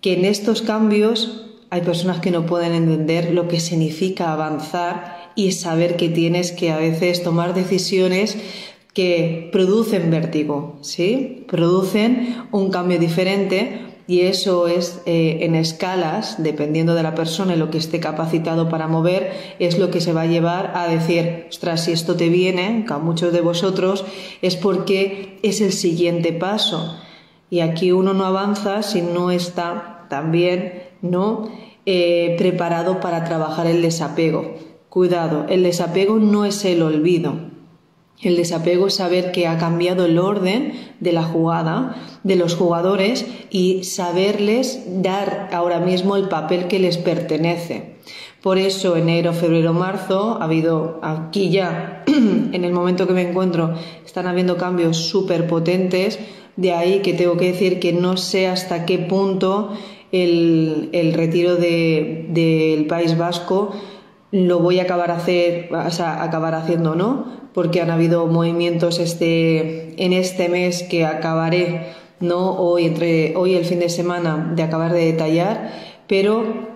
que 0.00 0.14
en 0.14 0.24
estos 0.24 0.62
cambios 0.62 1.51
hay 1.72 1.80
personas 1.80 2.20
que 2.20 2.30
no 2.30 2.44
pueden 2.44 2.74
entender 2.74 3.32
lo 3.32 3.48
que 3.48 3.58
significa 3.58 4.30
avanzar 4.30 5.30
y 5.34 5.52
saber 5.52 5.96
que 5.96 6.10
tienes 6.10 6.52
que 6.52 6.70
a 6.70 6.76
veces 6.76 7.22
tomar 7.22 7.54
decisiones 7.54 8.36
que 8.92 9.48
producen 9.52 10.10
vértigo, 10.10 10.76
¿sí? 10.82 11.46
Producen 11.48 12.44
un 12.52 12.70
cambio 12.70 12.98
diferente 12.98 13.86
y 14.06 14.20
eso 14.20 14.68
es 14.68 15.00
eh, 15.06 15.38
en 15.40 15.54
escalas, 15.54 16.42
dependiendo 16.42 16.94
de 16.94 17.04
la 17.04 17.14
persona 17.14 17.54
y 17.54 17.58
lo 17.58 17.70
que 17.70 17.78
esté 17.78 18.00
capacitado 18.00 18.68
para 18.68 18.86
mover, 18.86 19.32
es 19.58 19.78
lo 19.78 19.90
que 19.90 20.02
se 20.02 20.12
va 20.12 20.22
a 20.22 20.26
llevar 20.26 20.72
a 20.74 20.88
decir, 20.88 21.46
ostras, 21.48 21.84
si 21.84 21.92
esto 21.92 22.16
te 22.16 22.28
viene, 22.28 22.84
a 22.86 22.98
muchos 22.98 23.32
de 23.32 23.40
vosotros, 23.40 24.04
es 24.42 24.56
porque 24.56 25.38
es 25.42 25.62
el 25.62 25.72
siguiente 25.72 26.34
paso. 26.34 26.98
Y 27.48 27.60
aquí 27.60 27.92
uno 27.92 28.12
no 28.12 28.26
avanza 28.26 28.82
si 28.82 29.00
no 29.00 29.30
está 29.30 30.04
también 30.10 30.91
¿no? 31.02 31.50
Eh, 31.84 32.36
preparado 32.38 33.00
para 33.00 33.24
trabajar 33.24 33.66
el 33.66 33.82
desapego. 33.82 34.54
Cuidado, 34.88 35.46
el 35.48 35.62
desapego 35.62 36.16
no 36.16 36.44
es 36.44 36.64
el 36.64 36.82
olvido. 36.82 37.52
El 38.22 38.36
desapego 38.36 38.86
es 38.86 38.94
saber 38.94 39.32
que 39.32 39.48
ha 39.48 39.58
cambiado 39.58 40.04
el 40.04 40.18
orden 40.18 40.74
de 41.00 41.12
la 41.12 41.24
jugada, 41.24 41.96
de 42.22 42.36
los 42.36 42.54
jugadores 42.54 43.26
y 43.50 43.82
saberles 43.82 44.84
dar 45.02 45.50
ahora 45.52 45.80
mismo 45.80 46.14
el 46.14 46.28
papel 46.28 46.68
que 46.68 46.78
les 46.78 46.98
pertenece. 46.98 47.96
Por 48.40 48.58
eso 48.58 48.96
enero, 48.96 49.32
febrero, 49.32 49.72
marzo 49.72 50.38
ha 50.40 50.44
habido 50.44 51.00
aquí 51.02 51.50
ya, 51.50 52.04
en 52.06 52.64
el 52.64 52.72
momento 52.72 53.06
que 53.06 53.12
me 53.12 53.28
encuentro, 53.28 53.74
están 54.04 54.26
habiendo 54.26 54.56
cambios 54.56 54.96
súper 54.96 55.46
potentes. 55.46 56.18
De 56.56 56.72
ahí 56.72 57.00
que 57.00 57.14
tengo 57.14 57.36
que 57.36 57.52
decir 57.52 57.80
que 57.80 57.92
no 57.92 58.16
sé 58.16 58.46
hasta 58.46 58.84
qué 58.84 58.98
punto 58.98 59.72
el, 60.12 61.12
retiro 61.14 61.56
del 61.56 62.86
País 62.88 63.16
Vasco 63.16 63.72
lo 64.30 64.60
voy 64.60 64.80
a 64.80 64.84
acabar, 64.84 65.10
hacer, 65.10 65.68
acabar 65.74 66.54
haciendo 66.54 66.94
no, 66.94 67.26
porque 67.52 67.80
han 67.80 67.90
habido 67.90 68.26
movimientos 68.26 68.98
este, 68.98 70.02
en 70.02 70.12
este 70.12 70.48
mes 70.48 70.82
que 70.84 71.04
acabaré 71.04 71.92
no 72.20 72.52
hoy 72.52 72.86
entre 72.86 73.36
hoy 73.36 73.54
el 73.54 73.64
fin 73.64 73.80
de 73.80 73.88
semana 73.88 74.52
de 74.54 74.62
acabar 74.62 74.92
de 74.92 75.06
detallar, 75.06 75.72
pero 76.06 76.70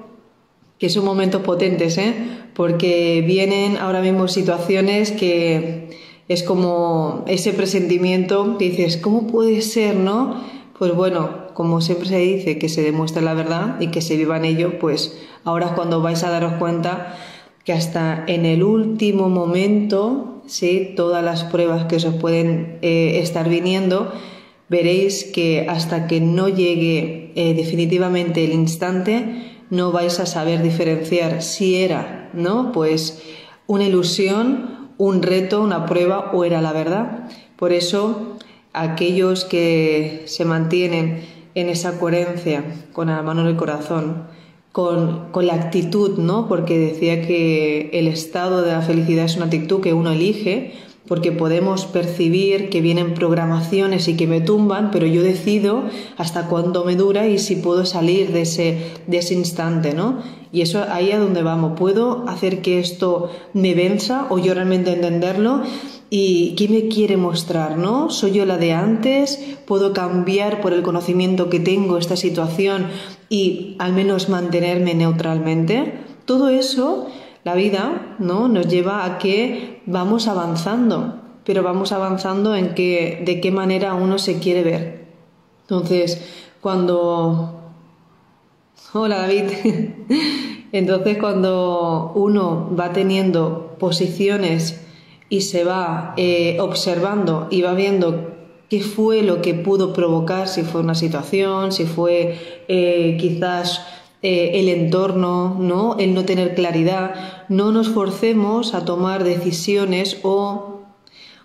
que 0.79 0.91
son 0.91 1.05
momentos 1.05 1.43
potentes, 1.43 1.97
¿eh? 1.97 2.15
porque 2.55 3.23
vienen 3.27 3.77
ahora 3.77 4.01
mismo 4.01 4.29
situaciones 4.29 5.13
que 5.13 5.89
es 6.29 6.43
como 6.43 7.25
ese 7.27 7.53
presentimiento 7.53 8.57
dices, 8.59 8.97
¿cómo 8.97 9.27
puede 9.27 9.63
ser, 9.63 9.95
no? 9.95 10.43
Pues 10.79 10.95
bueno, 10.95 11.46
como 11.57 11.81
siempre 11.81 12.07
se 12.07 12.19
dice, 12.19 12.59
que 12.59 12.69
se 12.69 12.83
demuestre 12.83 13.23
la 13.23 13.33
verdad 13.33 13.81
y 13.81 13.87
que 13.87 14.03
se 14.03 14.15
viva 14.15 14.37
en 14.37 14.45
ello, 14.45 14.79
pues 14.79 15.19
ahora 15.43 15.69
es 15.69 15.73
cuando 15.73 16.03
vais 16.03 16.23
a 16.23 16.29
daros 16.29 16.53
cuenta 16.59 17.17
que 17.65 17.73
hasta 17.73 18.25
en 18.27 18.45
el 18.45 18.63
último 18.63 19.31
momento, 19.31 20.43
¿sí? 20.47 20.93
todas 20.95 21.25
las 21.25 21.45
pruebas 21.45 21.87
que 21.87 21.97
os 21.97 22.05
pueden 22.17 22.77
eh, 22.83 23.21
estar 23.23 23.49
viniendo, 23.49 24.13
veréis 24.69 25.25
que 25.25 25.65
hasta 25.67 26.07
que 26.07 26.21
no 26.21 26.51
llegue 26.51 27.33
eh, 27.37 27.55
definitivamente 27.55 28.45
el 28.45 28.53
instante, 28.53 29.57
no 29.71 29.93
vais 29.93 30.21
a 30.21 30.27
saber 30.27 30.63
diferenciar 30.63 31.43
si 31.43 31.77
era, 31.77 32.31
¿no? 32.35 32.71
Pues 32.71 33.23
una 33.67 33.85
ilusión, 33.85 34.91
un 34.99 35.23
reto, 35.23 35.63
una 35.63 35.87
prueba 35.87 36.33
o 36.35 36.45
era 36.45 36.61
la 36.61 36.75
verdad. 36.75 37.31
Por 37.57 37.73
eso, 37.73 38.37
aquellos 38.75 39.47
que 39.47 40.23
se 40.27 40.45
mantienen 40.45 41.36
en 41.57 41.71
esa 41.71 41.99
coherencia 41.99 42.63
con 42.93 43.09
la 43.09 43.23
mano 43.23 43.41
en 43.41 43.47
el 43.49 43.57
corazón, 43.57 44.25
con, 44.73 45.33
con, 45.33 45.47
la 45.47 45.55
actitud, 45.55 46.19
¿no? 46.19 46.49
Porque 46.49 46.79
decía 46.79 47.27
que 47.27 47.89
el 47.95 48.09
estado 48.09 48.63
de 48.63 48.73
la 48.73 48.83
felicidad 48.83 49.25
es 49.25 49.37
una 49.37 49.47
actitud 49.47 49.81
que 49.81 49.95
uno 49.95 50.13
elige, 50.13 50.75
porque 51.07 51.33
podemos 51.33 51.87
percibir 51.87 52.69
que 52.69 52.81
vienen 52.81 53.15
programaciones 53.15 54.09
y 54.09 54.17
que 54.17 54.27
me 54.27 54.41
tumban, 54.41 54.91
pero 54.91 55.07
yo 55.07 55.23
decido 55.23 55.85
hasta 56.17 56.49
cuándo 56.49 56.85
me 56.85 56.97
dura 56.97 57.27
y 57.27 57.39
si 57.39 57.57
puedo 57.57 57.87
salir 57.87 58.33
de 58.33 58.43
ese, 58.43 58.93
de 59.07 59.19
ese 59.19 59.35
instante, 59.35 59.95
¿no? 59.95 60.23
Y 60.53 60.63
eso 60.63 60.85
ahí 60.91 61.13
a 61.13 61.19
donde 61.19 61.43
vamos. 61.43 61.79
¿Puedo 61.79 62.29
hacer 62.29 62.63
que 62.63 62.79
esto 62.79 63.31
me 63.53 63.75
venza 63.75 64.27
o 64.31 64.39
yo 64.39 64.55
realmente 64.55 64.93
entenderlo? 64.93 65.63
¿Y 66.09 66.55
qué 66.55 66.69
me 66.69 66.89
quiere 66.89 67.17
mostrar? 67.17 67.77
¿No? 67.77 68.11
¿Soy 68.11 68.33
yo 68.33 68.47
la 68.47 68.57
de 68.57 68.73
antes? 68.73 69.39
¿Puedo 69.67 69.93
cambiar 69.93 70.61
por 70.61 70.73
el 70.73 70.83
conocimiento 70.83 71.51
que 71.51 71.61
tengo 71.61 71.99
esta 71.99 72.17
situación 72.17 72.87
y 73.29 73.75
al 73.79 73.93
menos 73.93 74.29
mantenerme 74.29 74.95
neutralmente? 74.95 75.95
Todo 76.25 76.49
eso, 76.49 77.09
la 77.47 77.55
vida, 77.55 78.17
¿no? 78.19 78.49
Nos 78.49 78.67
lleva 78.67 79.05
a 79.05 79.19
que 79.19 79.81
vamos 79.87 80.27
avanzando, 80.27 81.15
pero 81.45 81.63
vamos 81.63 81.93
avanzando 81.93 82.57
en 82.57 82.75
que, 82.75 83.23
de 83.25 83.41
qué 83.41 83.53
manera 83.53 83.95
uno 83.95 84.19
se 84.19 84.41
quiere 84.41 84.65
ver. 84.65 85.07
Entonces, 85.61 86.21
cuando... 86.61 87.71
Hola 88.93 89.19
David. 89.19 89.45
Entonces, 90.73 91.19
cuando 91.19 92.11
uno 92.17 92.75
va 92.77 92.93
teniendo 92.93 93.77
posiciones 93.79 94.85
y 95.29 95.43
se 95.43 95.63
va 95.63 96.15
eh, 96.17 96.57
observando 96.59 97.47
y 97.49 97.63
va 97.63 97.75
viendo 97.75 98.35
qué 98.69 98.81
fue 98.81 99.23
lo 99.23 99.41
que 99.41 99.55
pudo 99.55 99.93
provocar, 99.93 100.49
si 100.49 100.63
fue 100.63 100.81
una 100.81 100.97
situación, 100.97 101.71
si 101.71 101.85
fue 101.85 102.65
eh, 102.67 103.17
quizás 103.21 103.87
eh, 104.23 104.53
el 104.55 104.69
entorno, 104.69 105.57
¿no? 105.59 105.97
el 105.99 106.15
no 106.15 106.25
tener 106.25 106.55
claridad, 106.55 107.47
no 107.49 107.73
nos 107.73 107.89
forcemos 107.89 108.75
a 108.75 108.85
tomar 108.85 109.25
decisiones 109.25 110.19
o, 110.23 110.81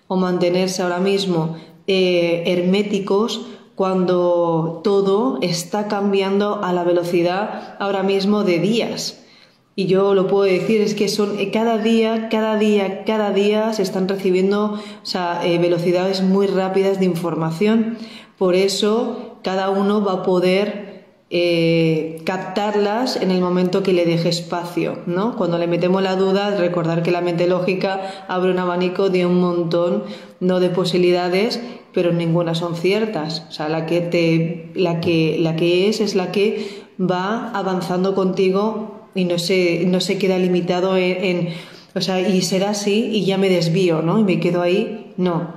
o 0.07 0.15
mantenerse 0.15 0.81
ahora 0.81 0.99
mismo 0.99 1.57
herméticos 1.87 3.41
cuando 3.75 4.81
todo 4.83 5.39
está 5.41 5.87
cambiando 5.87 6.63
a 6.63 6.71
la 6.71 6.83
velocidad 6.83 7.75
ahora 7.79 8.03
mismo 8.03 8.43
de 8.43 8.59
días. 8.59 9.21
Y 9.75 9.87
yo 9.87 10.13
lo 10.13 10.27
puedo 10.27 10.43
decir, 10.43 10.81
es 10.81 10.93
que 10.93 11.07
son 11.07 11.39
eh, 11.39 11.49
cada 11.49 11.77
día, 11.77 12.27
cada 12.29 12.57
día, 12.57 13.03
cada 13.05 13.31
día 13.31 13.73
se 13.73 13.83
están 13.83 14.07
recibiendo 14.07 14.79
eh, 15.43 15.57
velocidades 15.57 16.21
muy 16.21 16.45
rápidas 16.47 16.99
de 16.99 17.05
información. 17.05 17.97
Por 18.37 18.55
eso 18.55 19.37
cada 19.43 19.69
uno 19.69 20.03
va 20.03 20.13
a 20.13 20.23
poder 20.23 20.90
eh, 21.33 22.21
captarlas 22.25 23.15
en 23.15 23.31
el 23.31 23.39
momento 23.39 23.83
que 23.83 23.93
le 23.93 24.05
deje 24.05 24.27
espacio. 24.27 24.99
¿no? 25.05 25.37
Cuando 25.37 25.57
le 25.57 25.65
metemos 25.65 26.03
la 26.03 26.17
duda, 26.17 26.57
recordar 26.57 27.03
que 27.03 27.11
la 27.11 27.21
mente 27.21 27.47
lógica 27.47 28.25
abre 28.27 28.51
un 28.51 28.59
abanico 28.59 29.09
de 29.09 29.25
un 29.25 29.39
montón 29.39 30.03
no 30.41 30.59
de 30.59 30.69
posibilidades, 30.69 31.61
pero 31.93 32.11
ninguna 32.11 32.53
son 32.53 32.75
ciertas. 32.75 33.45
O 33.47 33.51
sea, 33.53 33.69
la 33.69 33.85
que, 33.85 34.01
te, 34.01 34.71
la 34.75 34.99
que, 34.99 35.37
la 35.39 35.55
que 35.55 35.87
es 35.87 36.01
es 36.01 36.15
la 36.15 36.33
que 36.33 36.67
va 36.99 37.49
avanzando 37.51 38.13
contigo 38.13 39.07
y 39.15 39.23
no 39.23 39.39
se, 39.39 39.85
no 39.85 40.01
se 40.01 40.17
queda 40.17 40.37
limitado 40.37 40.97
en, 40.97 41.49
o 41.95 42.01
sea, 42.01 42.19
y 42.27 42.41
será 42.41 42.71
así 42.71 43.09
y 43.13 43.23
ya 43.23 43.37
me 43.37 43.49
desvío, 43.49 44.01
¿no? 44.01 44.19
Y 44.19 44.23
me 44.23 44.39
quedo 44.41 44.61
ahí. 44.61 45.13
No, 45.15 45.53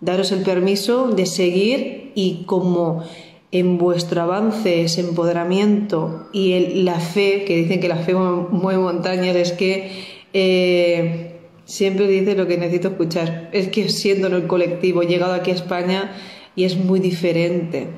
daros 0.00 0.32
el 0.32 0.42
permiso 0.42 1.08
de 1.08 1.26
seguir 1.26 2.12
y 2.14 2.44
como 2.46 3.04
en 3.50 3.78
vuestro 3.78 4.20
avance, 4.22 4.82
ese 4.82 5.00
empoderamiento 5.00 6.28
y 6.32 6.82
la 6.82 7.00
fe, 7.00 7.44
que 7.46 7.56
dicen 7.56 7.80
que 7.80 7.88
la 7.88 7.96
fe 7.96 8.14
mueve 8.14 8.80
montañas, 8.80 9.36
es 9.36 9.52
que 9.52 9.90
eh, 10.34 11.40
siempre 11.64 12.06
dice 12.06 12.34
lo 12.34 12.46
que 12.46 12.58
necesito 12.58 12.88
escuchar. 12.88 13.48
Es 13.52 13.68
que 13.68 13.88
siendo 13.88 14.26
en 14.26 14.34
el 14.34 14.46
colectivo, 14.46 15.02
he 15.02 15.06
llegado 15.06 15.32
aquí 15.32 15.50
a 15.50 15.54
España 15.54 16.12
y 16.54 16.64
es 16.64 16.76
muy 16.76 17.00
diferente. 17.00 17.88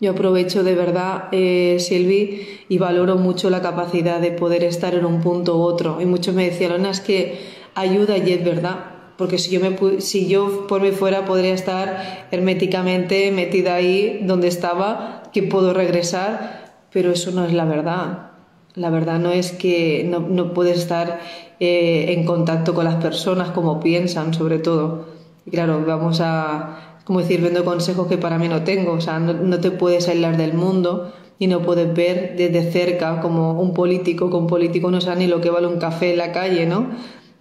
Yo 0.00 0.12
aprovecho 0.12 0.62
de 0.62 0.74
verdad, 0.74 1.24
eh, 1.32 1.78
Silvi, 1.80 2.46
y 2.68 2.78
valoro 2.78 3.16
mucho 3.16 3.50
la 3.50 3.62
capacidad 3.62 4.20
de 4.20 4.30
poder 4.30 4.62
estar 4.62 4.94
en 4.94 5.04
un 5.04 5.20
punto 5.20 5.56
u 5.56 5.62
otro. 5.62 6.00
Y 6.00 6.06
muchos 6.06 6.34
me 6.34 6.44
decían, 6.44 6.72
Lona, 6.72 6.90
es 6.90 7.00
que 7.00 7.38
ayuda 7.74 8.16
y 8.18 8.32
es 8.32 8.44
verdad. 8.44 8.97
Porque 9.18 9.36
si 9.38 10.28
yo, 10.28 10.66
por 10.68 10.80
mí 10.80 10.92
fuera 10.92 11.24
podría 11.24 11.52
estar 11.52 12.26
herméticamente 12.30 13.32
metida 13.32 13.74
ahí 13.74 14.20
donde 14.22 14.46
estaba, 14.46 15.24
que 15.32 15.42
puedo 15.42 15.74
regresar, 15.74 16.72
pero 16.92 17.10
eso 17.10 17.32
no 17.32 17.44
es 17.44 17.52
la 17.52 17.64
verdad. 17.64 18.30
La 18.76 18.90
verdad 18.90 19.18
no 19.18 19.32
es 19.32 19.50
que 19.50 20.06
no, 20.08 20.20
no 20.20 20.54
puedes 20.54 20.78
estar 20.78 21.18
eh, 21.58 22.14
en 22.16 22.24
contacto 22.24 22.72
con 22.74 22.84
las 22.84 22.94
personas 22.94 23.50
como 23.50 23.80
piensan, 23.80 24.32
sobre 24.32 24.60
todo. 24.60 25.06
Y 25.44 25.50
claro, 25.50 25.82
vamos 25.84 26.20
a, 26.22 27.00
como 27.04 27.18
decir, 27.18 27.40
vendo 27.40 27.64
consejos 27.64 28.06
que 28.06 28.18
para 28.18 28.38
mí 28.38 28.46
no 28.46 28.62
tengo, 28.62 28.92
o 28.92 29.00
sea, 29.00 29.18
no, 29.18 29.58
te 29.58 29.72
puedes 29.72 30.06
aislar 30.06 30.36
del 30.36 30.54
mundo 30.54 31.12
y 31.40 31.48
no 31.48 31.62
puedes 31.62 31.92
ver 31.92 32.36
desde 32.36 32.70
cerca 32.70 33.20
como 33.20 33.60
un 33.60 33.74
político, 33.74 34.30
con 34.30 34.46
político 34.46 34.92
no 34.92 35.00
sabe 35.00 35.20
ni 35.20 35.26
lo 35.26 35.40
que 35.40 35.50
vale 35.50 35.66
un 35.66 35.80
café 35.80 36.12
en 36.12 36.18
la 36.18 36.30
calle, 36.30 36.66
¿no? 36.66 36.90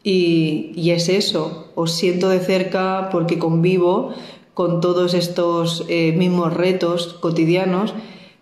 Y, 0.03 0.91
es 0.91 1.09
eso, 1.09 1.71
os 1.75 1.91
siento 1.91 2.29
de 2.29 2.39
cerca 2.39 3.09
porque 3.11 3.39
convivo 3.39 4.13
con 4.53 4.79
todos 4.81 5.13
estos 5.13 5.85
eh, 5.89 6.13
mismos 6.13 6.53
retos 6.53 7.17
cotidianos, 7.19 7.93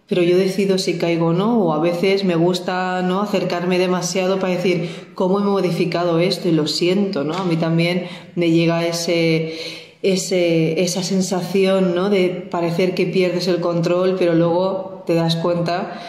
pero 0.08 0.22
yo 0.22 0.38
decido 0.38 0.78
si 0.78 0.98
caigo 0.98 1.28
o 1.28 1.34
no, 1.34 1.58
o 1.58 1.74
a 1.74 1.80
veces 1.80 2.24
me 2.24 2.36
gusta 2.36 3.02
no 3.02 3.22
acercarme 3.22 3.80
demasiado 3.80 4.40
para 4.40 4.54
decir 4.54 4.90
cómo 5.16 5.40
he 5.40 5.44
modificado 5.44 6.20
esto 6.20 6.48
y 6.48 6.52
lo 6.52 6.68
siento, 6.68 7.24
¿no? 7.24 7.34
A 7.34 7.44
mí 7.44 7.58
también 7.58 8.08
me 8.36 8.52
llega 8.52 8.86
ese 8.86 9.86
esa 10.06 11.02
sensación 11.02 11.96
¿no? 11.96 12.10
de 12.12 12.30
parecer 12.30 12.94
que 12.94 13.08
pierdes 13.08 13.48
el 13.48 13.60
control, 13.60 14.16
pero 14.20 14.36
luego 14.36 15.04
te 15.08 15.16
das 15.16 15.36
cuenta 15.36 16.00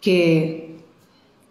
que 0.00 0.76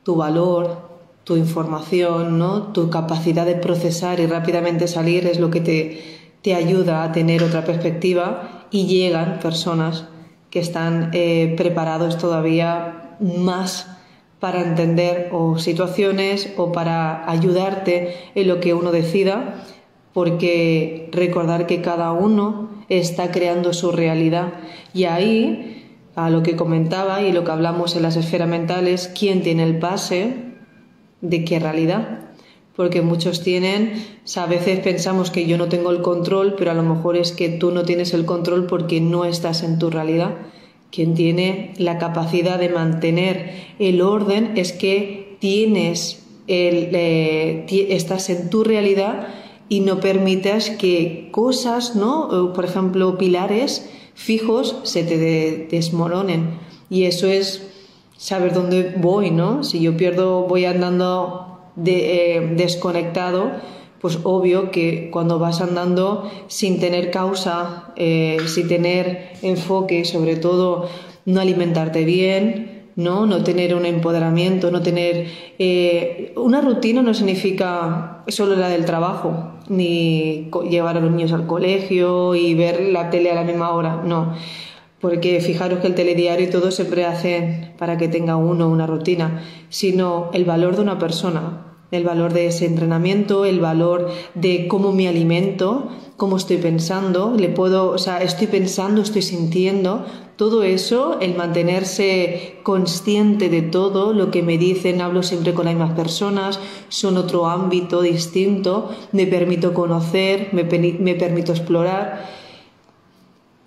tu 0.04 0.16
valor, 0.16 0.87
tu 1.28 1.36
información, 1.36 2.40
¿no? 2.40 2.72
tu 2.72 2.90
capacidad 2.90 3.46
de 3.46 3.56
procesar 3.56 4.22
y 4.22 4.28
rápidamente 4.28 4.88
salir 4.88 5.28
es 5.28 5.42
lo 5.42 5.52
que 5.52 5.60
te, 5.60 6.02
te 6.42 6.56
ayuda 6.56 7.04
a 7.04 7.12
tener 7.12 7.44
otra 7.44 7.66
perspectiva 7.66 8.66
y 8.72 8.86
llegan 8.86 9.40
personas 9.40 10.06
que 10.50 10.60
están 10.60 11.10
eh, 11.12 11.54
preparados 11.58 12.18
todavía 12.18 13.18
más 13.20 13.90
para 14.40 14.62
entender 14.62 15.28
o 15.34 15.60
situaciones 15.60 16.54
o 16.56 16.72
para 16.72 17.30
ayudarte 17.30 18.16
en 18.34 18.48
lo 18.48 18.62
que 18.62 18.74
uno 18.74 18.94
decida 18.94 19.66
porque 20.14 21.10
recordar 21.12 21.68
que 21.68 21.82
cada 21.82 22.14
uno 22.14 22.70
está 22.88 23.32
creando 23.32 23.74
su 23.74 23.92
realidad 23.92 24.54
y 24.94 25.04
ahí, 25.04 26.00
a 26.16 26.30
lo 26.30 26.42
que 26.42 26.56
comentaba 26.56 27.22
y 27.22 27.34
lo 27.34 27.44
que 27.44 27.52
hablamos 27.52 27.98
en 27.98 28.04
las 28.04 28.16
esferas 28.16 28.48
mentales, 28.48 29.12
¿quién 29.14 29.44
tiene 29.44 29.64
el 29.64 29.78
pase 29.78 30.47
de 31.22 31.44
qué 31.44 31.60
realidad? 31.60 32.22
Porque 32.76 33.02
muchos 33.02 33.42
tienen, 33.42 34.06
a 34.36 34.46
veces 34.46 34.80
pensamos 34.80 35.32
que 35.32 35.48
yo 35.48 35.58
no 35.58 35.68
tengo 35.68 35.92
el 35.92 36.02
control, 36.02 36.56
pero 36.58 36.72
a 36.72 36.76
lo 36.76 36.84
mejor 36.84 37.18
es 37.18 37.32
que 37.32 37.50
tú 37.50 37.72
no 37.72 37.84
tienes 37.84 38.14
el 38.14 38.26
control 38.26 38.68
porque 38.68 39.02
no 39.02 39.26
estás 39.26 39.64
en 39.64 39.80
tu 39.80 39.90
realidad. 39.90 40.36
Quien 40.92 41.16
tiene 41.16 41.74
la 41.78 41.98
capacidad 41.98 42.60
de 42.60 42.70
mantener 42.70 43.52
el 43.80 44.02
orden 44.02 44.54
es 44.56 44.74
que 44.74 45.38
tienes 45.40 46.24
el, 46.48 46.90
eh, 46.94 47.66
estás 47.90 48.30
en 48.30 48.50
tu 48.50 48.64
realidad 48.64 49.28
y 49.70 49.82
no 49.82 50.00
permitas 50.00 50.70
que 50.70 51.30
cosas, 51.32 51.96
¿no? 51.96 52.54
Por 52.54 52.66
ejemplo, 52.66 53.18
pilares 53.18 53.90
fijos 54.14 54.78
se 54.84 55.04
te 55.04 55.68
desmoronen. 55.70 56.60
Y 56.90 57.04
eso 57.04 57.28
es 57.28 57.68
saber 58.18 58.54
dónde 58.54 58.96
voy, 58.98 59.32
¿no? 59.32 59.64
Si 59.64 59.80
yo 59.80 59.96
pierdo, 59.96 60.42
voy 60.44 60.66
andando 60.66 61.72
eh, 61.86 62.54
desconectado, 62.56 63.52
pues 64.02 64.20
obvio 64.24 64.72
que 64.72 65.10
cuando 65.12 65.40
vas 65.40 65.62
andando 65.62 66.30
sin 66.48 66.80
tener 66.80 67.12
causa, 67.12 67.94
eh, 67.96 68.38
sin 68.48 68.68
tener 68.68 69.34
enfoque, 69.42 70.06
sobre 70.06 70.36
todo 70.36 70.90
no 71.26 71.42
alimentarte 71.42 72.04
bien, 72.06 72.92
¿no? 72.96 73.26
No 73.28 73.44
tener 73.44 73.76
un 73.76 73.86
empoderamiento, 73.86 74.72
no 74.72 74.82
tener... 74.82 75.28
Eh, 75.60 76.34
una 76.36 76.62
rutina 76.62 77.02
no 77.02 77.14
significa 77.14 78.24
solo 78.28 78.56
la 78.56 78.70
del 78.70 78.86
trabajo, 78.86 79.52
ni 79.70 80.50
llevar 80.70 80.98
a 80.98 81.00
los 81.00 81.12
niños 81.12 81.32
al 81.32 81.46
colegio 81.46 82.34
y 82.34 82.56
ver 82.56 82.82
la 82.82 83.10
tele 83.10 83.32
a 83.32 83.36
la 83.36 83.44
misma 83.44 83.72
hora, 83.72 84.02
no. 84.04 84.34
Porque 85.00 85.40
fijaros 85.42 85.80
que 85.80 85.88
el 85.88 85.96
telediario 85.96 86.50
todo 86.50 86.72
siempre 86.72 87.06
hacen 87.06 87.74
para 87.78 87.98
que 87.98 88.08
tenga 88.08 88.36
uno 88.36 88.70
una 88.70 88.88
rutina, 88.88 89.44
sino 89.70 90.32
el 90.34 90.46
valor 90.46 90.76
de 90.76 90.82
una 90.82 90.98
persona, 90.98 91.76
el 91.92 92.04
valor 92.04 92.34
de 92.34 92.48
ese 92.48 92.66
entrenamiento, 92.66 93.46
el 93.46 93.60
valor 93.60 94.10
de 94.34 94.68
cómo 94.68 94.92
me 94.92 95.08
alimento, 95.08 95.90
cómo 96.18 96.38
estoy 96.38 96.58
pensando, 96.58 97.36
le 97.38 97.50
puedo, 97.50 97.92
o 97.92 97.98
sea, 97.98 98.22
estoy 98.22 98.48
pensando, 98.48 99.02
estoy 99.02 99.22
sintiendo, 99.22 100.06
todo 100.38 100.62
eso, 100.64 101.18
el 101.20 101.36
mantenerse 101.36 102.60
consciente 102.62 103.50
de 103.50 103.64
todo 103.64 104.14
lo 104.14 104.30
que 104.30 104.44
me 104.44 104.60
dicen, 104.60 105.02
hablo 105.02 105.24
siempre 105.24 105.54
con 105.54 105.66
las 105.66 105.74
mismas 105.74 105.96
personas, 105.96 106.60
son 106.90 107.18
otro 107.18 107.48
ámbito 107.48 108.02
distinto, 108.02 108.92
me 109.12 109.26
permito 109.26 109.74
conocer, 109.74 110.50
me, 110.52 110.64
permito 110.64 111.54
explorar. 111.54 112.37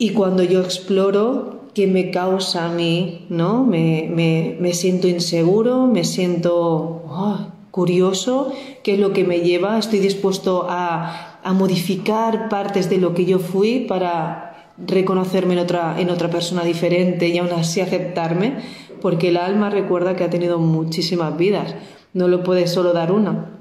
Y 0.02 0.12
cuando 0.14 0.42
yo 0.42 0.62
exploro, 0.62 1.66
¿qué 1.74 1.86
me 1.86 2.10
causa 2.10 2.64
a 2.64 2.68
mí? 2.70 3.26
¿no? 3.28 3.66
Me, 3.66 4.72
siento 4.72 5.08
inseguro, 5.08 5.88
me 5.88 6.04
siento 6.04 7.04
ah, 7.10 7.48
curioso, 7.70 8.50
¿qué 8.82 8.94
es 8.94 8.98
lo 8.98 9.12
que 9.12 9.24
me 9.24 9.40
lleva? 9.40 9.78
Estoy 9.78 9.98
dispuesto 9.98 10.66
a, 10.70 11.38
a 11.42 11.52
modificar 11.52 12.48
partes 12.48 12.88
de 12.88 12.96
lo 12.96 13.12
que 13.12 13.26
yo 13.26 13.40
fui 13.40 13.80
para 13.80 14.72
reconocerme 14.78 15.52
en 15.52 15.58
otra, 15.58 16.00
en 16.00 16.08
otra 16.08 16.30
persona 16.30 16.64
diferente 16.64 17.28
y 17.28 17.36
aún 17.36 17.52
así 17.52 17.82
aceptarme, 17.82 18.56
porque 19.02 19.28
el 19.28 19.36
alma 19.36 19.68
recuerda 19.68 20.16
que 20.16 20.24
ha 20.24 20.30
tenido 20.30 20.58
muchísimas 20.58 21.36
vidas, 21.36 21.74
no 22.14 22.26
lo 22.26 22.42
puedes 22.42 22.72
solo 22.72 22.94
dar 22.94 23.12
una. 23.12 23.59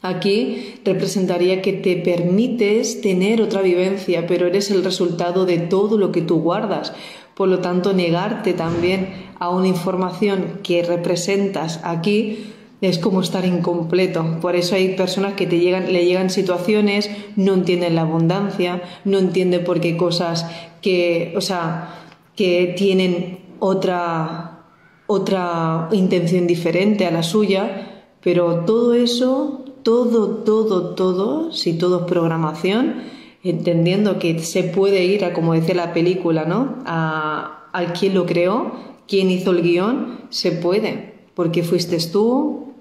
Aquí 0.00 0.74
representaría 0.84 1.60
que 1.60 1.72
te 1.72 1.96
permites 1.96 3.00
tener 3.00 3.42
otra 3.42 3.62
vivencia, 3.62 4.26
pero 4.26 4.46
eres 4.46 4.70
el 4.70 4.84
resultado 4.84 5.44
de 5.44 5.58
todo 5.58 5.98
lo 5.98 6.12
que 6.12 6.22
tú 6.22 6.40
guardas, 6.40 6.92
Por 7.34 7.48
lo 7.48 7.60
tanto, 7.60 7.92
negarte 7.92 8.52
también 8.52 9.10
a 9.38 9.50
una 9.50 9.68
información 9.68 10.58
que 10.64 10.82
representas 10.82 11.80
aquí 11.84 12.52
es 12.80 12.98
como 12.98 13.20
estar 13.20 13.44
incompleto. 13.44 14.38
Por 14.40 14.56
eso 14.56 14.74
hay 14.74 14.96
personas 14.96 15.34
que 15.34 15.46
te 15.46 15.58
llegan, 15.58 15.92
le 15.92 16.04
llegan 16.04 16.30
situaciones, 16.30 17.10
no 17.36 17.54
entienden 17.54 17.94
la 17.94 18.02
abundancia, 18.02 18.82
no 19.04 19.18
entienden 19.18 19.64
por 19.64 19.80
qué 19.80 19.96
cosas 19.96 20.46
que, 20.80 21.32
o 21.36 21.40
sea, 21.40 21.94
que 22.36 22.74
tienen 22.76 23.38
otra, 23.58 24.64
otra 25.06 25.88
intención 25.92 26.46
diferente 26.46 27.06
a 27.06 27.10
la 27.10 27.22
suya, 27.22 28.04
pero 28.20 28.64
todo 28.64 28.94
eso, 28.94 29.64
todo, 29.88 30.44
todo, 30.44 30.94
todo, 30.94 31.50
si 31.50 31.72
todo 31.72 32.00
es 32.00 32.04
programación, 32.04 33.04
entendiendo 33.42 34.18
que 34.18 34.38
se 34.40 34.62
puede 34.62 35.06
ir 35.06 35.24
a, 35.24 35.32
como 35.32 35.54
decía 35.54 35.74
la 35.74 35.94
película, 35.94 36.44
¿no? 36.44 36.74
A, 36.84 37.70
a 37.72 37.92
quien 37.94 38.12
lo 38.12 38.26
creó, 38.26 38.72
quien 39.06 39.30
hizo 39.30 39.50
el 39.52 39.62
guion, 39.62 40.26
se 40.28 40.52
puede, 40.52 41.14
porque 41.34 41.62
fuiste 41.62 41.96
tú, 42.12 42.74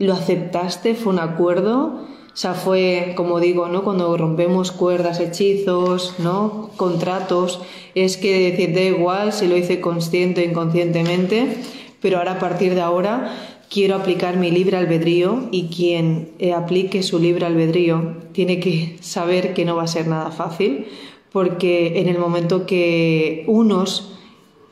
lo 0.00 0.14
aceptaste, 0.14 0.96
fue 0.96 1.12
un 1.12 1.20
acuerdo, 1.20 2.00
o 2.26 2.36
sea, 2.36 2.54
fue, 2.54 3.12
como 3.16 3.38
digo, 3.38 3.68
¿no? 3.68 3.84
Cuando 3.84 4.16
rompemos 4.16 4.72
cuerdas, 4.72 5.20
hechizos, 5.20 6.16
¿no? 6.18 6.70
Contratos, 6.76 7.60
es 7.94 8.16
que 8.16 8.50
decir, 8.50 8.74
da 8.74 8.80
igual 8.80 9.32
si 9.32 9.46
lo 9.46 9.56
hice 9.56 9.80
consciente 9.80 10.40
o 10.40 10.44
inconscientemente, 10.44 11.56
pero 12.02 12.18
ahora 12.18 12.32
a 12.32 12.38
partir 12.40 12.74
de 12.74 12.80
ahora 12.80 13.57
quiero 13.70 13.96
aplicar 13.96 14.36
mi 14.36 14.50
libre 14.50 14.76
albedrío 14.76 15.48
y 15.50 15.68
quien 15.68 16.32
eh, 16.38 16.52
aplique 16.52 17.02
su 17.02 17.18
libre 17.18 17.46
albedrío 17.46 18.16
tiene 18.32 18.60
que 18.60 18.96
saber 19.00 19.54
que 19.54 19.64
no 19.64 19.76
va 19.76 19.84
a 19.84 19.88
ser 19.88 20.06
nada 20.06 20.30
fácil, 20.30 20.86
porque 21.32 22.00
en 22.00 22.08
el 22.08 22.18
momento 22.18 22.66
que 22.66 23.44
unos 23.46 24.14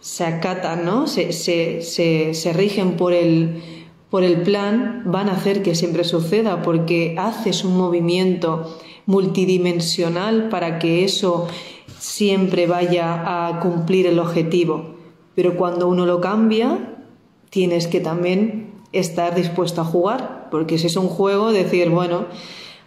se 0.01 0.25
acatan, 0.25 0.85
¿no? 0.85 1.07
se, 1.07 1.33
se, 1.33 1.83
se, 1.83 2.33
se 2.35 2.53
rigen 2.53 2.97
por 2.97 3.13
el 3.13 3.63
por 4.11 4.23
el 4.23 4.43
plan 4.43 5.03
van 5.05 5.29
a 5.29 5.33
hacer 5.33 5.63
que 5.63 5.75
siempre 5.75 6.05
suceda 6.05 6.63
porque 6.63 7.17
haces 7.19 7.65
un 7.65 7.77
movimiento 7.77 8.79
multidimensional 9.05 10.49
para 10.49 10.79
que 10.79 11.05
eso 11.05 11.49
siempre 11.99 12.67
vaya 12.67 13.49
a 13.49 13.61
cumplir 13.61 14.07
el 14.07 14.19
objetivo. 14.19 14.95
Pero 15.35 15.57
cuando 15.57 15.89
uno 15.89 16.07
lo 16.07 16.21
cambia, 16.21 16.95
tienes 17.51 17.87
que 17.89 18.01
también 18.01 18.66
estar 18.93 19.35
dispuesto 19.35 19.81
a 19.81 19.85
jugar, 19.85 20.49
porque 20.51 20.79
si 20.79 20.87
es 20.87 20.97
un 20.97 21.09
juego, 21.09 21.53
decir, 21.53 21.91
bueno, 21.91 22.27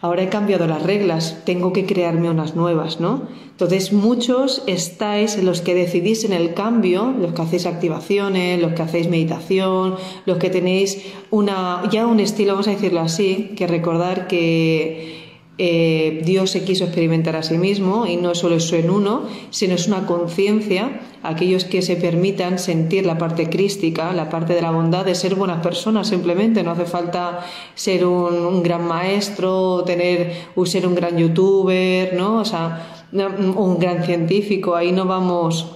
ahora 0.02 0.24
he 0.24 0.30
cambiado 0.30 0.68
las 0.68 0.84
reglas, 0.84 1.42
tengo 1.46 1.74
que 1.74 1.86
crearme 1.86 2.30
unas 2.30 2.56
nuevas, 2.56 3.00
¿no? 3.00 3.24
Entonces 3.52 3.92
muchos 3.92 4.64
estáis 4.68 5.44
los 5.44 5.62
que 5.62 5.76
decidís 5.76 6.24
en 6.24 6.32
el 6.32 6.54
cambio, 6.54 7.14
los 7.20 7.34
que 7.34 7.42
hacéis 7.42 7.66
activaciones, 7.66 8.62
los 8.62 8.72
que 8.72 8.82
hacéis 8.82 9.10
meditación, 9.10 9.96
los 10.26 10.38
que 10.38 10.50
tenéis 10.50 11.06
una, 11.30 11.84
ya 11.92 12.08
un 12.08 12.22
estilo, 12.22 12.54
vamos 12.54 12.70
a 12.70 12.72
decirlo 12.72 13.02
así, 13.02 13.52
que 13.58 13.68
recordar 13.68 14.28
que 14.28 15.18
eh, 15.62 16.22
Dios 16.24 16.52
se 16.52 16.63
quiso 16.63 16.86
experimentar 16.86 17.36
a 17.36 17.43
sí 17.43 17.58
mismo 17.58 18.08
y 18.08 18.15
no 18.15 18.34
solo 18.34 18.56
eso 18.56 18.78
en 18.78 18.89
uno, 18.89 19.24
sino 19.50 19.76
es 19.76 19.89
una 19.89 20.06
conciencia, 20.06 21.02
aquellos 21.22 21.65
que 21.65 21.82
se 21.82 21.98
permitan 21.98 22.60
sentir 22.60 23.06
la 23.06 23.17
parte 23.17 23.50
crística, 23.50 24.13
la 24.13 24.30
parte 24.30 24.54
de 24.54 24.62
la 24.62 24.72
bondad, 24.72 25.04
de 25.04 25.15
ser 25.15 25.36
buenas 25.36 25.62
personas 25.62 26.08
simplemente, 26.08 26.63
no 26.63 26.72
hace 26.72 26.86
falta 26.86 27.41
ser 27.76 28.06
un, 28.06 28.63
gran 28.63 28.88
maestro, 28.88 29.84
tener, 29.84 30.32
o 30.56 30.65
ser 30.65 30.88
un 30.88 30.95
gran 30.95 31.17
youtuber, 31.17 32.13
¿no? 32.13 32.38
O 32.38 32.45
sea, 32.45 33.04
un 33.12 33.80
gran 33.80 34.06
científico, 34.06 34.78
ahí 34.78 34.93
no 34.93 35.04
vamos, 35.08 35.76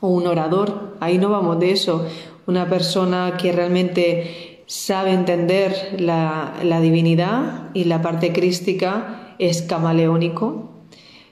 o 0.00 0.08
un 0.08 0.26
orador, 0.28 0.96
ahí 0.98 1.18
no 1.18 1.28
vamos 1.28 1.60
de 1.60 1.72
eso, 1.72 2.06
una 2.46 2.70
persona 2.70 3.36
que 3.36 3.52
realmente 3.52 4.49
sabe 4.70 5.10
entender 5.10 5.96
la, 5.98 6.80
divinidad 6.80 7.70
y 7.74 7.84
la 7.84 8.02
parte 8.02 8.32
crística 8.32 9.34
es 9.40 9.62
camaleónico. 9.62 10.70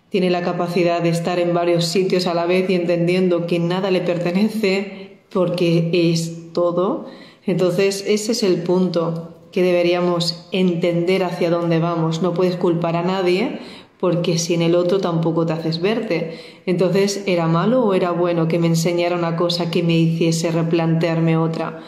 Tiene 0.09 0.29
la 0.29 0.43
capacidad 0.43 1.01
de 1.01 1.11
estar 1.11 1.39
en 1.39 1.55
varios 1.55 1.85
sitios 1.85 2.27
a 2.27 2.35
la 2.35 2.47
vez 2.47 2.69
y 2.69 2.75
entendiendo 2.75 3.47
que 3.47 3.61
nada 3.61 3.93
le 3.93 4.01
pertenece 4.01 5.21
porque 5.31 5.89
es 5.93 6.53
todo. 6.53 7.07
Entonces 7.47 8.05
ese 8.09 8.33
es 8.33 8.43
el 8.43 8.65
punto 8.65 9.37
que 9.53 9.63
deberíamos 9.63 10.49
entender 10.51 11.23
hacia 11.23 11.49
dónde 11.49 11.79
vamos. 11.79 12.23
No 12.23 12.35
puedes 12.35 12.57
culpar 12.57 12.97
a 12.97 13.05
nadie 13.05 13.61
porque 14.01 14.39
sin 14.39 14.63
el 14.63 14.75
otro 14.75 14.99
tampoco 14.99 15.47
te 15.47 15.53
haces 15.53 15.81
verte. 15.81 16.41
Entonces, 16.67 17.23
¿era 17.27 17.47
malo 17.47 17.85
o 17.85 17.95
era 17.95 18.11
bueno 18.11 18.49
que 18.49 18.59
me 18.59 18.67
enseñara 18.67 19.15
una 19.15 19.37
cosa 19.37 19.71
que 19.71 19.85
me 19.85 19.97
hiciese 19.97 20.51
replantearme 20.51 21.37
otra? 21.37 21.85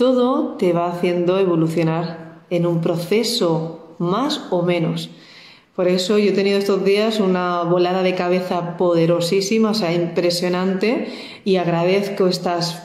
Todo 0.00 0.56
te 0.56 0.72
va 0.72 0.90
haciendo 0.90 1.38
evolucionar 1.38 2.46
en 2.48 2.64
un 2.64 2.80
proceso 2.80 3.96
más 3.98 4.46
o 4.48 4.62
menos. 4.62 5.10
Por 5.76 5.88
eso 5.88 6.16
yo 6.16 6.30
he 6.30 6.32
tenido 6.32 6.56
estos 6.56 6.82
días 6.86 7.20
una 7.20 7.64
volada 7.64 8.02
de 8.02 8.14
cabeza 8.14 8.78
poderosísima, 8.78 9.72
o 9.72 9.74
sea, 9.74 9.92
impresionante, 9.92 11.08
y 11.44 11.56
agradezco 11.56 12.28
estas, 12.28 12.82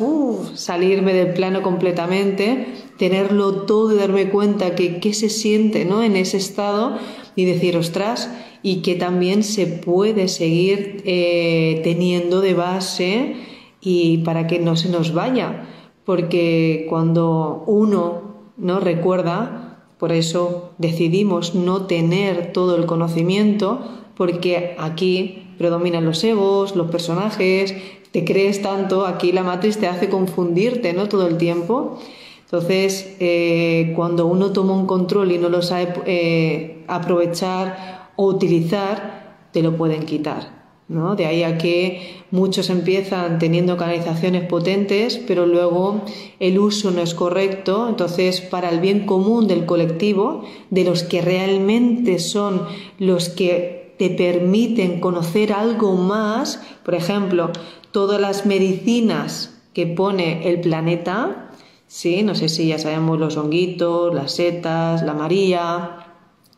salirme 0.55 1.13
del 1.13 1.33
plano 1.33 1.61
completamente, 1.61 2.67
tenerlo 2.97 3.61
todo 3.61 3.95
y 3.95 3.97
darme 3.97 4.29
cuenta 4.29 4.75
que 4.75 4.99
qué 4.99 5.13
se 5.13 5.29
siente 5.29 5.85
¿no? 5.85 6.03
en 6.03 6.17
ese 6.17 6.35
estado 6.35 6.97
y 7.37 7.45
decir, 7.45 7.77
ostras, 7.77 8.29
y 8.61 8.81
que 8.81 8.95
también 8.95 9.43
se 9.43 9.67
puede 9.67 10.27
seguir 10.27 11.01
eh, 11.05 11.79
teniendo 11.81 12.41
de 12.41 12.55
base 12.55 13.35
y 13.79 14.17
para 14.17 14.47
que 14.47 14.59
no 14.59 14.75
se 14.75 14.89
nos 14.89 15.13
vaya 15.13 15.69
porque 16.05 16.85
cuando 16.89 17.63
uno 17.67 18.21
no 18.57 18.79
recuerda, 18.79 19.65
por 19.97 20.11
eso 20.11 20.71
decidimos 20.77 21.55
no 21.55 21.85
tener 21.87 22.53
todo 22.53 22.75
el 22.75 22.85
conocimiento, 22.85 23.79
porque 24.15 24.75
aquí 24.77 25.47
predominan 25.57 26.05
los 26.05 26.23
egos, 26.23 26.75
los 26.75 26.89
personajes, 26.91 27.75
te 28.11 28.23
crees 28.23 28.61
tanto, 28.61 29.05
aquí 29.05 29.31
la 29.31 29.43
matriz 29.43 29.77
te 29.77 29.87
hace 29.87 30.09
confundirte 30.09 30.93
¿no? 30.93 31.09
todo 31.09 31.27
el 31.27 31.37
tiempo. 31.37 31.99
Entonces, 32.43 33.15
eh, 33.19 33.91
cuando 33.95 34.27
uno 34.27 34.51
toma 34.53 34.73
un 34.73 34.85
control 34.85 35.31
y 35.31 35.37
no 35.37 35.49
lo 35.49 35.61
sabe 35.61 35.93
eh, 36.05 36.83
aprovechar 36.87 38.11
o 38.15 38.27
utilizar, 38.27 39.47
te 39.51 39.61
lo 39.61 39.75
pueden 39.75 40.03
quitar. 40.05 40.64
¿No? 40.87 41.15
De 41.15 41.25
ahí 41.25 41.43
a 41.43 41.57
que 41.57 42.23
muchos 42.31 42.69
empiezan 42.69 43.39
teniendo 43.39 43.77
canalizaciones 43.77 44.47
potentes, 44.47 45.17
pero 45.17 45.45
luego 45.45 46.01
el 46.39 46.59
uso 46.59 46.91
no 46.91 47.01
es 47.01 47.13
correcto. 47.13 47.87
Entonces, 47.89 48.41
para 48.41 48.69
el 48.69 48.79
bien 48.79 49.05
común 49.05 49.47
del 49.47 49.65
colectivo, 49.65 50.43
de 50.69 50.83
los 50.83 51.03
que 51.03 51.21
realmente 51.21 52.19
son 52.19 52.63
los 52.99 53.29
que 53.29 53.95
te 53.97 54.09
permiten 54.09 54.99
conocer 54.99 55.53
algo 55.53 55.95
más, 55.95 56.61
por 56.83 56.95
ejemplo, 56.95 57.51
todas 57.91 58.19
las 58.19 58.45
medicinas 58.45 59.61
que 59.73 59.87
pone 59.87 60.49
el 60.49 60.61
planeta, 60.61 61.51
sí, 61.87 62.23
no 62.23 62.35
sé 62.35 62.49
si 62.49 62.67
ya 62.67 62.77
sabemos 62.77 63.19
los 63.19 63.37
honguitos, 63.37 64.13
las 64.13 64.33
setas, 64.33 65.01
la 65.03 65.13
María, 65.13 66.04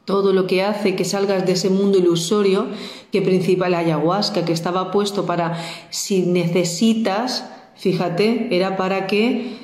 todo 0.08 0.32
lo 0.32 0.48
que 0.48 0.64
hace 0.64 0.96
que 0.96 1.04
salgas 1.04 1.46
de 1.46 1.52
ese 1.52 1.70
mundo 1.70 1.98
ilusorio, 1.98 2.68
que 3.12 3.22
principal 3.22 3.74
ayahuasca, 3.74 4.46
que 4.46 4.54
estaba 4.54 4.90
puesto 4.90 5.26
para 5.26 5.62
si 5.90 6.22
necesitas, 6.22 7.44
fíjate, 7.76 8.48
era 8.56 8.78
para 8.78 9.06
que 9.06 9.58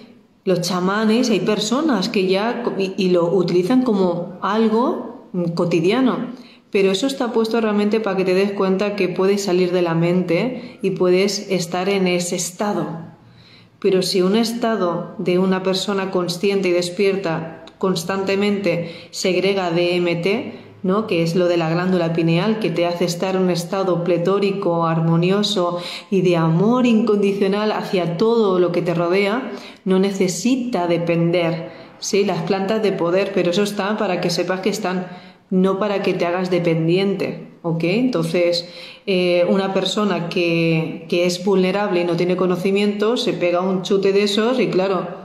los 0.44 0.60
chamanes, 0.60 1.30
hay 1.30 1.40
personas 1.40 2.10
que 2.10 2.28
ya 2.28 2.62
y, 2.78 3.10
lo 3.12 3.34
utilizan 3.34 3.84
como 3.84 4.38
algo 4.42 5.30
cotidiano, 5.56 6.34
pero 6.72 6.92
eso 6.92 7.08
está 7.08 7.32
puesto 7.32 7.62
realmente 7.62 8.02
para 8.02 8.18
que 8.18 8.26
te 8.26 8.34
des 8.34 8.52
cuenta 8.52 8.98
que 8.98 9.08
puedes 9.08 9.46
salir 9.46 9.72
de 9.72 9.82
la 9.82 9.96
mente 9.96 10.78
y 10.82 10.90
puedes 10.90 11.50
estar 11.52 11.88
en 11.88 12.06
ese 12.06 12.36
estado. 12.36 12.98
Pero 13.80 14.02
si 14.02 14.22
un 14.22 14.36
estado 14.36 15.16
de 15.20 15.40
una 15.40 15.64
persona 15.64 16.12
consciente 16.12 16.68
y 16.68 16.74
despierta 16.74 17.53
constantemente 17.84 19.10
segrega 19.12 19.70
DMT, 19.70 20.84
¿no? 20.84 21.06
que 21.06 21.22
es 21.22 21.36
lo 21.36 21.50
de 21.50 21.58
la 21.58 21.70
glándula 21.70 22.14
pineal, 22.14 22.60
que 22.60 22.70
te 22.70 22.86
hace 22.86 23.04
estar 23.04 23.36
en 23.36 23.42
un 23.42 23.50
estado 23.50 24.06
pletórico, 24.06 24.86
armonioso 24.86 25.80
y 26.10 26.22
de 26.22 26.38
amor 26.38 26.86
incondicional 26.86 27.74
hacia 27.74 28.16
todo 28.16 28.58
lo 28.58 28.72
que 28.72 28.82
te 28.82 28.94
rodea, 28.94 29.52
no 29.84 30.00
necesita 30.00 30.88
depender. 30.88 31.72
Sí, 32.00 32.24
las 32.24 32.44
plantas 32.44 32.82
de 32.82 32.94
poder, 32.94 33.34
pero 33.36 33.52
eso 33.52 33.64
está 33.64 33.98
para 33.98 34.22
que 34.22 34.30
sepas 34.30 34.62
que 34.62 34.70
están, 34.70 35.08
no 35.50 35.78
para 35.78 36.02
que 36.02 36.14
te 36.14 36.26
hagas 36.26 36.50
dependiente. 36.50 37.50
¿ok? 37.64 37.84
Entonces, 37.84 38.66
eh, 39.06 39.46
una 39.50 39.74
persona 39.74 40.30
que, 40.30 41.06
que 41.10 41.26
es 41.26 41.44
vulnerable 41.44 42.00
y 42.00 42.06
no 42.06 42.16
tiene 42.16 42.38
conocimiento 42.38 43.18
se 43.18 43.34
pega 43.34 43.60
un 43.60 43.82
chute 43.82 44.14
de 44.14 44.24
esos 44.24 44.58
y 44.62 44.68
claro, 44.68 45.23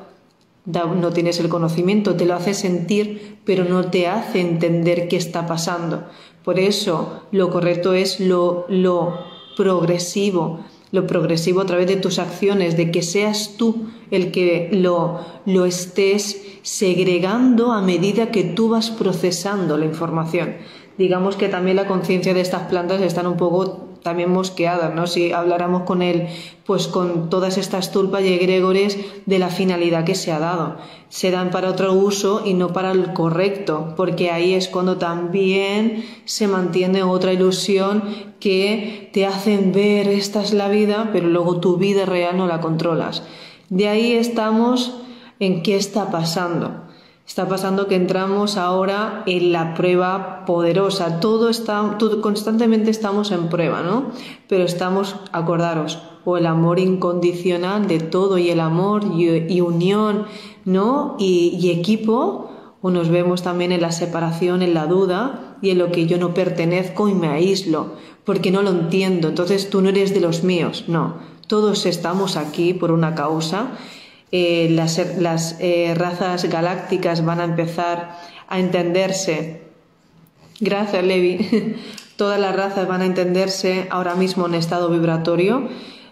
no 0.68 1.12
tienes 1.12 1.40
el 1.40 1.48
conocimiento, 1.48 2.14
te 2.14 2.26
lo 2.26 2.34
hace 2.34 2.52
sentir, 2.52 3.38
pero 3.44 3.64
no 3.64 3.90
te 3.90 4.06
hace 4.06 4.40
entender 4.40 5.08
qué 5.08 5.16
está 5.16 5.46
pasando. 5.46 6.04
Por 6.44 6.58
eso 6.58 7.22
lo 7.32 7.50
correcto 7.50 7.94
es 7.94 8.20
lo, 8.20 8.66
lo 8.68 9.14
progresivo. 9.56 10.60
lo 10.90 11.06
progresivo 11.06 11.60
a 11.60 11.66
través 11.66 11.86
de 11.86 11.96
tus 11.96 12.18
acciones, 12.18 12.76
de 12.76 12.90
que 12.90 13.02
seas 13.02 13.56
tú 13.58 13.88
el 14.10 14.30
que 14.30 14.70
lo, 14.72 15.20
lo 15.44 15.66
estés 15.66 16.42
segregando 16.62 17.72
a 17.72 17.82
medida 17.82 18.30
que 18.30 18.44
tú 18.44 18.70
vas 18.70 18.90
procesando 18.90 19.76
la 19.76 19.84
información. 19.84 20.56
Digamos 20.96 21.36
que 21.36 21.48
también 21.48 21.76
la 21.76 21.86
conciencia 21.86 22.34
de 22.34 22.40
estas 22.40 22.68
plantas 22.68 23.00
están 23.02 23.26
un 23.26 23.36
poco 23.36 23.87
también 24.08 24.32
mosqueadas, 24.32 24.94
¿no? 24.94 25.06
Si 25.06 25.32
habláramos 25.32 25.82
con 25.82 26.00
él, 26.00 26.28
pues 26.64 26.88
con 26.88 27.28
todas 27.28 27.58
estas 27.58 27.92
tulpas 27.92 28.22
y 28.22 28.32
egregores 28.32 28.98
de 29.26 29.38
la 29.38 29.50
finalidad 29.50 30.04
que 30.04 30.14
se 30.14 30.32
ha 30.32 30.38
dado. 30.38 30.76
Se 31.10 31.30
dan 31.30 31.50
para 31.50 31.68
otro 31.68 31.92
uso 31.92 32.42
y 32.42 32.54
no 32.54 32.72
para 32.72 32.92
el 32.92 33.12
correcto, 33.12 33.92
porque 33.98 34.30
ahí 34.30 34.54
es 34.54 34.68
cuando 34.68 34.96
también 34.96 36.06
se 36.24 36.48
mantiene 36.48 37.02
otra 37.02 37.34
ilusión 37.34 38.02
que 38.40 39.10
te 39.12 39.26
hacen 39.26 39.72
ver 39.72 40.08
esta 40.08 40.42
es 40.42 40.54
la 40.54 40.68
vida, 40.68 41.10
pero 41.12 41.28
luego 41.28 41.60
tu 41.60 41.76
vida 41.76 42.06
real 42.06 42.38
no 42.38 42.46
la 42.46 42.62
controlas. 42.62 43.22
De 43.68 43.88
ahí 43.88 44.12
estamos 44.12 44.94
en 45.38 45.62
qué 45.62 45.76
está 45.76 46.10
pasando. 46.10 46.87
Está 47.28 47.46
pasando 47.46 47.88
que 47.88 47.94
entramos 47.94 48.56
ahora 48.56 49.22
en 49.26 49.52
la 49.52 49.74
prueba 49.74 50.46
poderosa. 50.46 51.20
Todo 51.20 51.50
está, 51.50 51.98
constantemente 52.22 52.90
estamos 52.90 53.30
en 53.32 53.50
prueba, 53.50 53.82
¿no? 53.82 54.06
Pero 54.48 54.64
estamos, 54.64 55.14
acordaros, 55.30 55.98
o 56.24 56.38
el 56.38 56.46
amor 56.46 56.80
incondicional 56.80 57.86
de 57.86 58.00
todo 58.00 58.38
y 58.38 58.48
el 58.48 58.60
amor 58.60 59.04
y, 59.14 59.60
unión, 59.60 60.24
¿no? 60.64 61.16
Y, 61.18 61.58
y 61.60 61.70
equipo, 61.70 62.50
o 62.80 62.90
nos 62.90 63.10
vemos 63.10 63.42
también 63.42 63.72
en 63.72 63.82
la 63.82 63.92
separación, 63.92 64.62
en 64.62 64.72
la 64.72 64.86
duda 64.86 65.58
y 65.60 65.68
en 65.68 65.78
lo 65.78 65.92
que 65.92 66.06
yo 66.06 66.16
no 66.16 66.32
pertenezco 66.32 67.10
y 67.10 67.14
me 67.14 67.28
aíslo, 67.28 67.92
porque 68.24 68.50
no 68.50 68.62
lo 68.62 68.70
entiendo. 68.70 69.28
Entonces 69.28 69.68
tú 69.68 69.82
no 69.82 69.90
eres 69.90 70.14
de 70.14 70.20
los 70.20 70.44
míos, 70.44 70.86
no. 70.88 71.16
Todos 71.46 71.84
estamos 71.84 72.38
aquí 72.38 72.72
por 72.72 72.90
una 72.90 73.14
causa 73.14 73.72
eh, 74.30 74.68
las, 74.70 75.56
eh, 75.60 75.94
razas 75.96 76.44
galácticas 76.44 77.24
van 77.24 77.40
a 77.40 77.44
empezar 77.44 78.18
a 78.46 78.58
entenderse. 78.58 79.62
Gracias, 80.60 81.04
Levi. 81.04 81.76
Todas 82.16 82.40
las 82.40 82.54
razas 82.54 82.88
van 82.88 83.02
a 83.02 83.06
entenderse 83.06 83.86
ahora 83.90 84.14
mismo 84.14 84.46
en 84.46 84.54
estado 84.54 84.90
vibratorio 84.90 85.68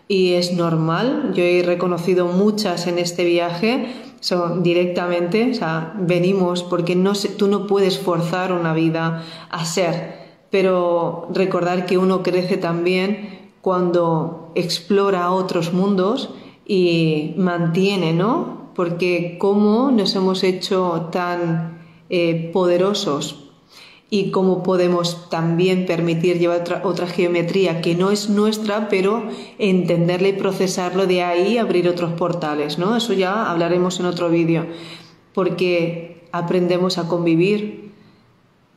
y 0.09 0.35
es 0.35 0.53
normal. 0.53 1.33
Yo 1.35 1.43
he 1.43 1.63
reconocido 1.63 2.27
muchas 2.27 2.87
en 2.87 2.99
este 2.99 3.25
viaje, 3.25 3.93
son 4.21 4.63
directamente, 4.63 5.51
o 5.51 5.55
sea, 5.55 5.95
venimos 5.99 6.63
porque 6.63 6.95
no 6.95 7.13
tú 7.37 7.49
no 7.49 7.67
puedes 7.67 7.99
forzar 7.99 8.53
una 8.53 8.73
vida 8.73 9.25
a 9.51 9.65
ser, 9.65 10.27
pero 10.51 11.29
recordar 11.35 11.87
que 11.87 11.99
uno 11.99 12.23
crece 12.23 12.57
también 12.57 13.51
cuando 13.61 14.53
explora 14.55 15.33
otros 15.33 15.73
mundos 15.73 16.31
y 16.67 17.35
mantiene, 17.37 18.13
¿no? 18.13 18.71
Porque 18.75 19.37
cómo 19.39 19.91
nos 19.91 20.15
hemos 20.17 20.43
hecho 20.43 21.09
tan 21.13 21.79
eh, 22.11 22.51
poderosos 22.53 23.47
y 24.11 24.31
cómo 24.31 24.63
podemos 24.63 25.29
también 25.31 25.87
permitir 25.87 26.39
llevar 26.39 26.83
otra, 26.85 27.07
geometría 27.07 27.81
que 27.81 27.95
no 27.95 28.11
es 28.11 28.29
nuestra, 28.29 28.89
pero 28.89 29.25
entenderla 29.59 30.29
y 30.29 30.33
procesarlo 30.35 31.07
de 31.07 31.23
ahí, 31.23 31.59
abrir 31.59 31.89
otros 31.89 32.13
portales, 32.13 32.79
¿no? 32.79 32.97
Eso 32.97 33.13
ya 33.13 33.51
hablaremos 33.51 33.99
en 33.99 34.07
otro 34.07 34.29
vídeo, 34.29 34.67
porque 35.35 36.29
aprendemos 36.31 36.99
a 36.99 37.09
convivir, 37.09 37.93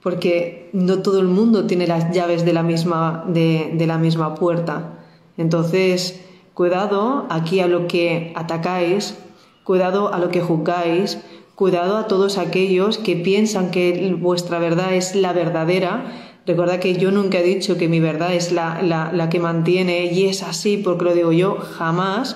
porque 0.02 0.69
no 0.73 0.99
todo 0.99 1.19
el 1.19 1.28
mundo 1.28 1.67
tiene 1.67 1.86
las 1.86 2.12
llaves 2.12 2.45
de 2.45 2.54
la 2.54 2.63
misma, 2.63 3.25
de 3.28 3.86
la 3.86 3.97
misma 3.97 4.34
puerta. 4.34 5.06
Entonces, 5.38 6.21
Cuidado 6.60 7.26
aquí 7.30 7.62
a 7.62 7.67
lo 7.67 7.88
que 7.88 8.34
atacáis, 8.36 9.17
cuidado 9.63 10.13
a 10.13 10.19
lo 10.19 10.28
que 10.28 10.41
juzgáis, 10.41 11.17
cuidado 11.56 11.95
a 11.95 12.08
todos 12.08 12.38
aquellos 12.38 12.98
que 12.98 13.15
piensan 13.15 13.72
que 13.72 14.13
vuestra 14.19 14.60
verdad 14.60 14.93
es 14.93 15.15
la 15.15 15.32
verdadera. 15.32 16.12
Recuerda 16.45 16.82
que 16.82 16.95
yo 16.95 17.12
nunca 17.12 17.39
he 17.39 17.43
dicho 17.43 17.78
que 17.78 17.88
mi 17.88 18.02
verdad 18.02 18.34
es 18.34 18.52
la, 18.52 19.30
que 19.32 19.39
mantiene 19.39 20.08
y 20.08 20.26
es 20.26 20.43
así 20.43 20.76
porque 20.76 21.06
lo 21.06 21.13
digo 21.13 21.32
yo, 21.32 21.56
jamás. 21.62 22.36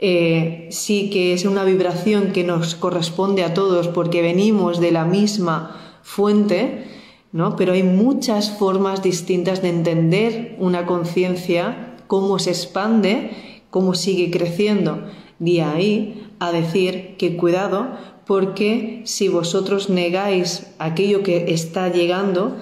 Eh, 0.00 0.66
sí 0.72 1.08
que 1.10 1.32
es 1.32 1.44
una 1.44 1.62
vibración 1.62 2.32
que 2.32 2.42
nos 2.42 2.74
corresponde 2.74 3.44
a 3.44 3.54
todos 3.54 3.86
porque 3.86 4.22
venimos 4.22 4.80
de 4.80 4.90
la 4.90 5.04
misma 5.04 6.00
fuente, 6.02 6.88
¿no? 7.30 7.54
Pero 7.54 7.74
hay 7.74 7.84
muchas 7.84 8.50
formas 8.50 9.04
distintas 9.04 9.62
de 9.62 9.68
entender 9.68 10.56
una 10.58 10.84
conciencia, 10.84 11.94
cómo 12.08 12.40
se 12.40 12.50
expande 12.50 13.51
cómo 13.72 13.94
sigue 13.94 14.30
creciendo. 14.30 15.02
De 15.40 15.62
ahí 15.62 16.28
a 16.38 16.52
decir 16.52 17.16
que 17.16 17.36
cuidado 17.36 17.88
porque 18.26 19.02
si 19.04 19.28
vosotros 19.28 19.88
negáis 19.88 20.68
aquello 20.78 21.22
que 21.24 21.52
está 21.52 21.88
llegando, 21.88 22.58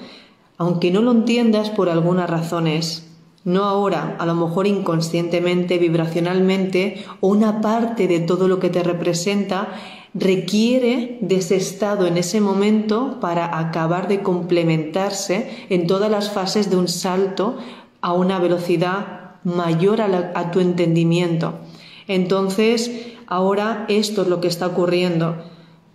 aunque 0.57 0.91
no 0.91 1.03
lo 1.03 1.11
entiendas 1.11 1.69
por 1.69 1.91
algunas 1.91 2.31
razones, 2.31 3.07
no 3.45 3.65
ahora, 3.65 4.17
a 4.21 4.25
lo 4.25 4.35
mejor 4.35 4.69
inconscientemente, 4.69 5.79
vibracionalmente, 5.79 7.05
o 7.21 7.29
una 7.29 7.61
parte 7.61 8.07
de 8.07 8.21
todo 8.21 8.47
lo 8.47 8.61
que 8.61 8.71
te 8.71 8.83
representa 8.83 9.69
requiere 10.15 11.19
de 11.23 11.37
ese 11.37 11.57
estado 11.57 12.07
en 12.07 12.19
ese 12.19 12.41
momento 12.41 13.19
para 13.21 13.59
acabar 13.59 14.07
de 14.07 14.23
complementarse 14.23 15.67
en 15.71 15.87
todas 15.87 16.11
las 16.11 16.31
fases 16.31 16.71
de 16.71 16.77
un 16.77 16.89
salto 16.89 17.57
a 18.01 18.13
una 18.13 18.39
velocidad 18.39 19.20
mayor 19.45 20.01
a, 20.01 20.51
tu 20.51 20.61
entendimiento. 20.61 21.55
Entonces, 22.09 22.91
ahora 23.27 23.87
esto 23.89 24.23
es 24.23 24.29
lo 24.29 24.41
que 24.41 24.49
está 24.49 24.67
ocurriendo. 24.67 25.37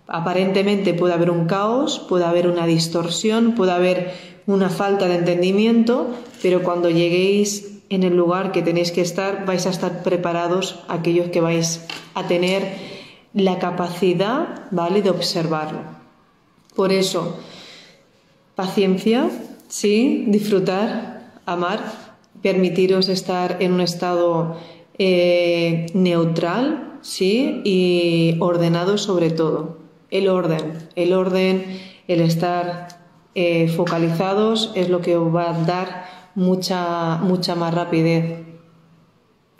Aparentemente 0.07 0.93
puede 0.93 1.13
haber 1.13 1.31
un 1.31 1.45
caos, 1.45 1.99
puede 1.99 2.25
haber 2.25 2.47
una 2.47 2.65
distorsión, 2.65 3.53
puede 3.53 3.71
haber 3.71 4.13
una 4.47 4.69
falta 4.69 5.07
de 5.07 5.15
entendimiento, 5.15 6.11
pero 6.41 6.63
cuando 6.63 6.89
lleguéis 6.89 7.81
en 7.89 8.03
el 8.03 8.15
lugar 8.15 8.51
que 8.51 8.61
tenéis 8.61 8.91
que 8.91 9.01
estar, 9.01 9.45
vais 9.45 9.65
a 9.65 9.69
estar 9.69 10.03
preparados 10.03 10.79
aquellos 10.87 11.29
que 11.29 11.41
vais 11.41 11.85
a 12.13 12.27
tener 12.27 12.75
la 13.33 13.59
capacidad, 13.59 14.67
¿vale?, 14.71 15.01
de 15.01 15.09
observarlo. 15.09 15.79
Por 16.75 16.91
eso, 16.91 17.37
paciencia, 18.55 19.29
sí, 19.67 20.25
disfrutar, 20.27 21.31
amar, 21.45 22.04
permitiros 22.45 23.09
estar 23.09 23.57
en 23.59 23.73
un 23.73 23.81
estado 23.81 24.55
eh, 24.99 25.87
neutral, 25.95 26.99
¿sí? 27.01 27.63
Y 27.65 28.37
ordenado 28.39 28.99
sobre 28.99 29.31
todo. 29.31 29.79
El 30.11 30.27
orden, 30.27 30.89
el 30.95 31.13
orden, 31.13 31.81
el 32.07 32.21
estar 32.21 32.99
eh, 33.33 33.67
focalizados 33.67 34.71
es 34.75 34.89
lo 34.89 35.01
que 35.01 35.17
os 35.17 35.35
va 35.35 35.49
a 35.49 35.59
dar 35.63 36.05
mucha, 36.35 37.17
mucha 37.17 37.55
más 37.55 37.73
rapidez. 37.73 38.45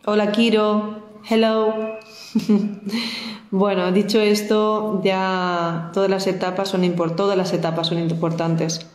Hola 0.06 0.32
Kiro, 0.32 1.00
hello. 1.28 1.74
bueno, 3.50 3.92
dicho 3.94 4.22
esto, 4.22 5.02
ya 5.04 5.90
todas 5.92 6.12
las 6.12 6.28
etapas 6.28 6.70
son 6.70 6.84
todas 7.16 7.36
las 7.36 7.52
etapas 7.52 7.88
son 7.88 7.98
importantes. 7.98 8.86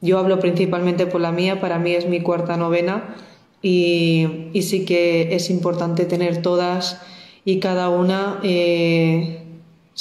Yo 0.00 0.18
hablo 0.18 0.38
principalmente 0.38 1.06
por 1.06 1.20
la 1.20 1.32
mía, 1.32 1.60
para 1.60 1.78
mí 1.78 1.92
es 1.92 2.08
mi 2.08 2.20
cuarta 2.20 2.56
novena 2.56 3.16
y, 3.62 4.50
sí 4.62 4.84
que 4.84 5.34
es 5.34 5.50
importante 5.50 6.04
tener 6.04 6.42
todas 6.42 7.02
y 7.44 7.58
cada 7.58 7.88
una 7.88 8.38
eh, 8.42 9.42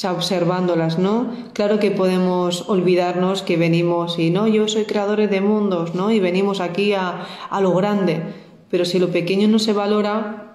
observándolas, 0.08 1.00
¿no? 1.00 1.32
Claro 1.54 1.80
que 1.80 1.90
podemos 1.90 2.70
olvidarnos 2.70 3.42
que 3.42 3.58
venimos 3.58 4.20
y 4.20 4.30
no, 4.30 4.48
yo 4.48 4.68
soy 4.68 4.86
creadores 4.86 5.32
de 5.32 5.42
mundos, 5.42 5.96
¿no? 5.96 6.12
Y 6.12 6.20
venimos 6.20 6.60
aquí 6.60 6.94
a, 6.94 7.26
a 7.50 7.62
lo 7.62 7.74
grande, 7.74 8.22
pero 8.70 8.86
si 8.86 9.00
lo 9.00 9.10
pequeño 9.10 9.48
no 9.48 9.58
se 9.58 9.74
valora, 9.74 10.52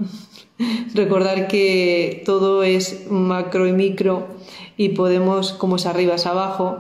recordar 0.94 1.48
que 1.48 2.22
todo 2.24 2.62
es 2.62 3.10
macro 3.10 3.66
y 3.66 3.72
micro 3.72 4.28
y 4.76 4.90
podemos, 4.90 5.52
como 5.52 5.76
es 5.76 5.86
arriba, 5.86 6.14
es 6.14 6.26
abajo, 6.26 6.78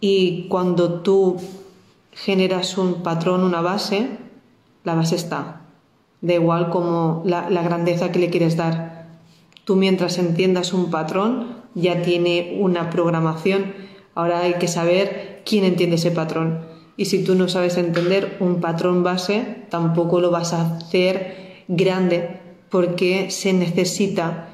y 0.00 0.46
cuando 0.48 1.00
tú 1.00 1.38
generas 2.14 2.78
un 2.78 3.02
patrón, 3.02 3.42
una 3.42 3.60
base, 3.60 4.08
la 4.84 4.94
base 4.94 5.16
está. 5.16 5.62
Da 6.20 6.34
igual 6.34 6.70
como 6.70 7.22
la, 7.26 7.48
grandeza 7.62 8.12
que 8.12 8.18
le 8.18 8.30
quieres 8.30 8.56
dar. 8.56 9.08
Tú 9.64 9.76
mientras 9.76 10.18
entiendas 10.18 10.72
un 10.72 10.90
patrón 10.90 11.62
ya 11.74 12.02
tiene 12.02 12.58
una 12.60 12.90
programación. 12.90 13.74
Ahora 14.14 14.40
hay 14.40 14.54
que 14.54 14.68
saber 14.68 15.42
quién 15.44 15.64
entiende 15.64 15.96
ese 15.96 16.10
patrón. 16.10 16.60
Y 16.96 17.06
si 17.06 17.24
tú 17.24 17.34
no 17.34 17.48
sabes 17.48 17.76
entender 17.76 18.36
un 18.40 18.60
patrón 18.60 19.02
base, 19.02 19.64
tampoco 19.68 20.20
lo 20.20 20.30
vas 20.30 20.52
a 20.52 20.76
hacer 20.76 21.64
grande 21.66 22.40
porque 22.70 23.30
se 23.30 23.52
necesita 23.52 24.48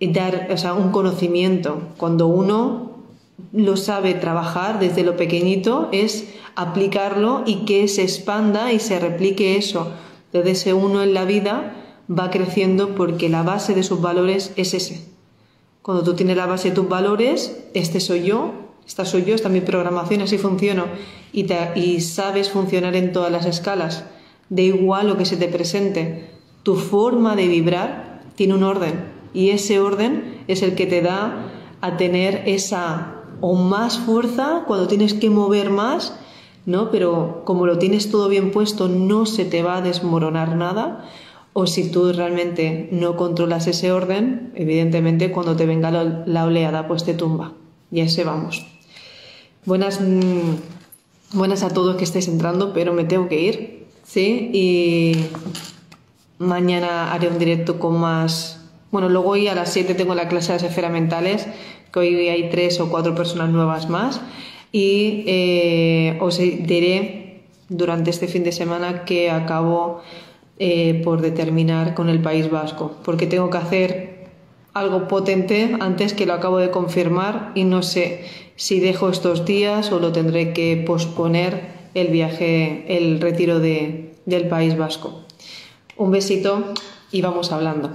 dar 0.00 0.48
un 0.76 0.90
conocimiento. 0.90 1.80
Cuando 1.96 2.26
uno 2.26 2.93
lo 3.52 3.76
sabe 3.76 4.14
trabajar 4.14 4.78
desde 4.78 5.02
lo 5.02 5.16
pequeñito 5.16 5.88
es 5.92 6.28
aplicarlo 6.54 7.42
y 7.46 7.64
que 7.64 7.88
se 7.88 8.02
expanda 8.02 8.72
y 8.72 8.78
se 8.78 8.98
replique 9.00 9.56
eso. 9.56 9.92
Desde 10.32 10.52
ese 10.52 10.74
uno 10.74 11.02
en 11.02 11.14
la 11.14 11.24
vida 11.24 11.76
va 12.10 12.30
creciendo 12.30 12.94
porque 12.94 13.28
la 13.28 13.42
base 13.42 13.74
de 13.74 13.82
sus 13.82 14.00
valores 14.00 14.52
es 14.56 14.74
ese. 14.74 15.04
Cuando 15.82 16.02
tú 16.02 16.14
tienes 16.14 16.36
la 16.36 16.46
base 16.46 16.70
de 16.70 16.74
tus 16.74 16.88
valores, 16.88 17.64
este 17.74 18.00
soy 18.00 18.24
yo, 18.24 18.52
esta 18.86 19.04
soy 19.04 19.24
yo, 19.24 19.34
esta 19.34 19.48
es 19.48 19.54
mi 19.54 19.60
programación, 19.60 20.22
así 20.22 20.38
funciono, 20.38 20.86
y, 21.32 21.46
y 21.74 22.00
sabes 22.00 22.50
funcionar 22.50 22.96
en 22.96 23.12
todas 23.12 23.30
las 23.30 23.46
escalas, 23.46 24.04
de 24.48 24.62
igual 24.62 25.08
lo 25.08 25.16
que 25.16 25.24
se 25.24 25.36
te 25.36 25.48
presente, 25.48 26.30
tu 26.62 26.76
forma 26.76 27.36
de 27.36 27.48
vibrar 27.48 28.22
tiene 28.34 28.54
un 28.54 28.62
orden 28.62 29.12
y 29.34 29.50
ese 29.50 29.80
orden 29.80 30.42
es 30.48 30.62
el 30.62 30.74
que 30.74 30.86
te 30.86 31.02
da 31.02 31.50
a 31.80 31.96
tener 31.96 32.42
esa 32.46 33.13
o 33.46 33.52
más 33.56 33.98
fuerza 33.98 34.64
cuando 34.66 34.88
tienes 34.88 35.12
que 35.12 35.28
mover 35.28 35.68
más, 35.68 36.14
¿no? 36.64 36.90
Pero 36.90 37.42
como 37.44 37.66
lo 37.66 37.76
tienes 37.76 38.10
todo 38.10 38.30
bien 38.30 38.50
puesto, 38.50 38.88
no 38.88 39.26
se 39.26 39.44
te 39.44 39.62
va 39.62 39.76
a 39.76 39.80
desmoronar 39.82 40.56
nada. 40.56 41.10
O 41.52 41.66
si 41.66 41.90
tú 41.90 42.10
realmente 42.14 42.88
no 42.90 43.18
controlas 43.18 43.66
ese 43.66 43.92
orden, 43.92 44.50
evidentemente 44.54 45.30
cuando 45.30 45.56
te 45.56 45.66
venga 45.66 45.90
la, 45.90 46.44
oleada, 46.46 46.88
pues 46.88 47.04
te 47.04 47.12
tumba. 47.12 47.52
Y 47.92 48.00
a 48.00 48.04
ese 48.04 48.24
vamos. 48.24 48.64
Buenas, 49.66 50.00
mm, 50.00 51.34
buenas 51.34 51.62
a 51.64 51.68
todos 51.68 51.96
que 51.96 52.04
estáis 52.04 52.28
entrando, 52.28 52.72
pero 52.72 52.94
me 52.94 53.04
tengo 53.04 53.28
que 53.28 53.42
ir. 53.42 53.86
¿sí? 54.06 54.48
Y 54.54 55.26
mañana 56.38 57.12
haré 57.12 57.28
un 57.28 57.38
directo 57.38 57.78
con 57.78 58.00
más... 58.00 58.62
Bueno, 58.90 59.10
luego 59.10 59.30
hoy 59.30 59.48
a 59.48 59.54
las 59.54 59.70
7 59.70 59.94
tengo 59.94 60.14
la 60.14 60.28
clase 60.28 60.56
de 60.56 60.80
las 60.80 60.90
mentales, 60.90 61.46
que 61.94 62.00
hoy 62.00 62.28
hay 62.28 62.50
tres 62.50 62.80
o 62.80 62.90
cuatro 62.90 63.14
personas 63.14 63.50
nuevas 63.50 63.88
más. 63.88 64.20
Y 64.72 65.22
eh, 65.28 66.18
os 66.20 66.38
diré 66.38 67.44
durante 67.68 68.10
este 68.10 68.26
fin 68.26 68.42
de 68.42 68.50
semana 68.50 69.04
que 69.04 69.30
acabo 69.30 70.02
eh, 70.58 71.00
por 71.04 71.20
determinar 71.20 71.94
con 71.94 72.08
el 72.08 72.20
País 72.20 72.50
Vasco, 72.50 72.96
porque 73.04 73.28
tengo 73.28 73.48
que 73.48 73.58
hacer 73.58 74.14
algo 74.72 75.06
potente 75.06 75.76
antes 75.78 76.14
que 76.14 76.26
lo 76.26 76.32
acabo 76.32 76.58
de 76.58 76.72
confirmar 76.72 77.52
y 77.54 77.62
no 77.62 77.82
sé 77.82 78.24
si 78.56 78.80
dejo 78.80 79.08
estos 79.08 79.44
días 79.44 79.92
o 79.92 80.00
lo 80.00 80.10
tendré 80.10 80.52
que 80.52 80.82
posponer 80.84 81.74
el 81.94 82.08
viaje, 82.08 82.84
el 82.88 83.20
retiro 83.20 83.60
de, 83.60 84.16
del 84.26 84.48
País 84.48 84.76
Vasco. 84.76 85.20
Un 85.96 86.10
besito 86.10 86.74
y 87.12 87.22
vamos 87.22 87.52
hablando. 87.52 87.90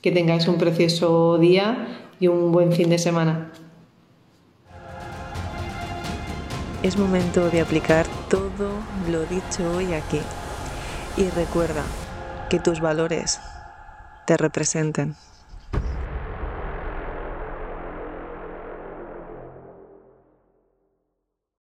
Que 0.00 0.12
tengáis 0.12 0.48
un 0.48 0.56
precioso 0.56 1.36
día 1.36 2.05
y 2.20 2.28
un 2.28 2.52
buen 2.52 2.72
fin 2.72 2.90
de 2.90 2.98
semana. 2.98 3.50
Es 6.82 6.96
momento 6.96 7.50
de 7.50 7.60
aplicar 7.60 8.06
todo 8.28 8.70
lo 9.10 9.24
dicho 9.26 9.76
hoy 9.76 9.92
aquí. 9.94 10.20
Y 11.16 11.28
recuerda 11.30 11.82
que 12.48 12.60
tus 12.60 12.80
valores 12.80 13.40
te 14.26 14.36
representen. 14.36 15.16